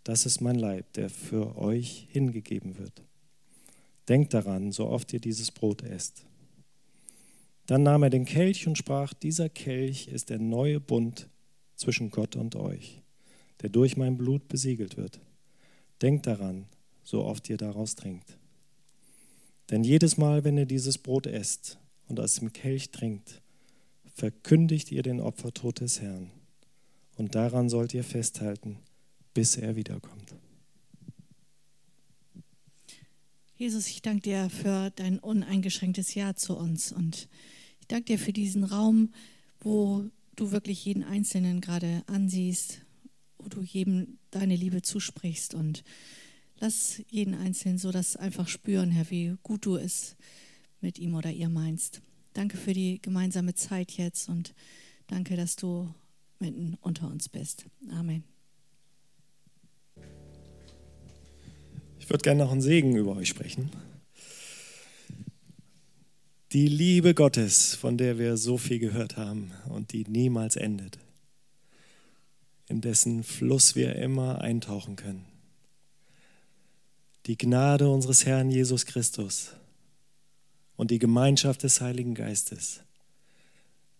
das 0.04 0.26
ist 0.26 0.40
mein 0.40 0.56
Leib, 0.56 0.92
der 0.94 1.10
für 1.10 1.56
euch 1.58 2.08
hingegeben 2.10 2.78
wird. 2.78 3.02
Denkt 4.08 4.32
daran, 4.32 4.72
so 4.72 4.86
oft 4.86 5.12
ihr 5.12 5.20
dieses 5.20 5.50
Brot 5.50 5.82
esst. 5.82 6.24
Dann 7.66 7.82
nahm 7.82 8.02
er 8.02 8.10
den 8.10 8.24
Kelch 8.24 8.66
und 8.66 8.78
sprach, 8.78 9.12
dieser 9.12 9.50
Kelch 9.50 10.08
ist 10.08 10.30
der 10.30 10.38
neue 10.38 10.80
Bund 10.80 11.28
zwischen 11.76 12.10
Gott 12.10 12.36
und 12.36 12.56
euch, 12.56 13.02
der 13.60 13.68
durch 13.68 13.98
mein 13.98 14.16
Blut 14.16 14.48
besiegelt 14.48 14.96
wird. 14.96 15.20
Denkt 16.00 16.26
daran, 16.26 16.66
so 17.02 17.24
oft 17.24 17.50
ihr 17.50 17.58
daraus 17.58 17.94
trinkt. 17.94 18.38
Denn 19.70 19.84
jedes 19.84 20.16
Mal, 20.16 20.44
wenn 20.44 20.56
ihr 20.56 20.66
dieses 20.66 20.96
Brot 20.96 21.26
esst 21.26 21.78
und 22.08 22.18
aus 22.18 22.36
dem 22.36 22.52
Kelch 22.52 22.90
trinkt, 22.90 23.42
verkündigt 24.18 24.90
ihr 24.90 25.02
den 25.02 25.20
Opfertod 25.20 25.81
des 25.81 26.00
Herrn. 26.00 26.31
Und 27.16 27.37
daran 27.37 27.68
sollt 27.68 27.94
ihr 27.94 28.02
festhalten, 28.02 28.78
bis 29.33 29.57
er 29.57 29.76
wiederkommt. 29.76 30.35
Jesus, 33.57 33.88
ich 33.88 34.02
danke 34.02 34.22
dir 34.22 34.50
für 34.50 34.90
dein 34.90 35.18
uneingeschränktes 35.18 36.14
Ja 36.14 36.35
zu 36.35 36.57
uns 36.57 36.92
und 36.92 37.28
ich 37.81 37.87
danke 37.87 38.04
dir 38.07 38.18
für 38.18 38.33
diesen 38.33 38.64
Raum, 38.64 39.12
wo 39.61 40.04
du 40.37 40.50
wirklich 40.50 40.85
jeden 40.85 41.04
Einzelnen 41.04 41.61
gerade 41.61 42.02
ansiehst, 42.07 42.83
wo 43.38 43.48
du 43.48 43.62
jedem 43.62 44.18
deine 44.31 44.57
Liebe 44.57 44.83
zusprichst 44.83 45.54
und 45.54 45.85
lass 46.59 47.02
jeden 47.09 47.35
Einzelnen 47.35 47.78
so 47.78 47.92
das 47.92 48.16
einfach 48.16 48.48
spüren, 48.48 48.90
Herr, 48.90 49.11
wie 49.11 49.37
gut 49.42 49.64
du 49.64 49.76
es 49.76 50.16
mit 50.81 50.98
ihm 50.98 51.14
oder 51.14 51.31
ihr 51.31 51.48
meinst. 51.48 52.02
Danke 52.38 52.57
für 52.57 52.72
die 52.72 53.03
gemeinsame 53.03 53.55
Zeit 53.55 53.90
jetzt 53.96 54.29
und 54.29 54.55
danke, 55.09 55.35
dass 55.35 55.57
du 55.57 55.92
mitten 56.38 56.79
unter 56.83 57.09
uns 57.09 57.29
bist. 57.29 57.64
Amen. 57.90 58.22
Ich 61.98 62.09
würde 62.09 62.22
gerne 62.22 62.44
noch 62.44 62.53
einen 62.53 62.61
Segen 62.61 62.94
über 62.94 63.16
euch 63.16 63.29
sprechen. 63.29 63.72
Die 66.53 66.68
Liebe 66.68 67.12
Gottes, 67.12 67.74
von 67.74 67.98
der 67.98 68.18
wir 68.18 68.37
so 68.37 68.57
viel 68.57 68.79
gehört 68.79 69.16
haben 69.16 69.51
und 69.68 69.92
die 69.92 70.05
niemals 70.05 70.55
endet, 70.55 70.96
in 72.68 72.81
dessen 72.81 73.24
Fluss 73.24 73.74
wir 73.74 73.96
immer 73.96 74.42
eintauchen 74.42 74.94
können. 74.94 75.24
Die 77.27 77.37
Gnade 77.37 77.90
unseres 77.90 78.27
Herrn 78.27 78.48
Jesus 78.48 78.87
Christus 78.87 79.55
und 80.78 80.92
die 80.92 81.00
Gemeinschaft 81.00 81.64
des 81.64 81.82
Heiligen 81.82 82.14
Geistes 82.14 82.80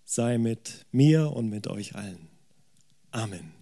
sei 0.05 0.39
mit 0.39 0.87
mir 0.91 1.33
und 1.33 1.51
mit 1.51 1.67
euch 1.67 1.97
allen. 1.97 2.29
Amen. 3.11 3.58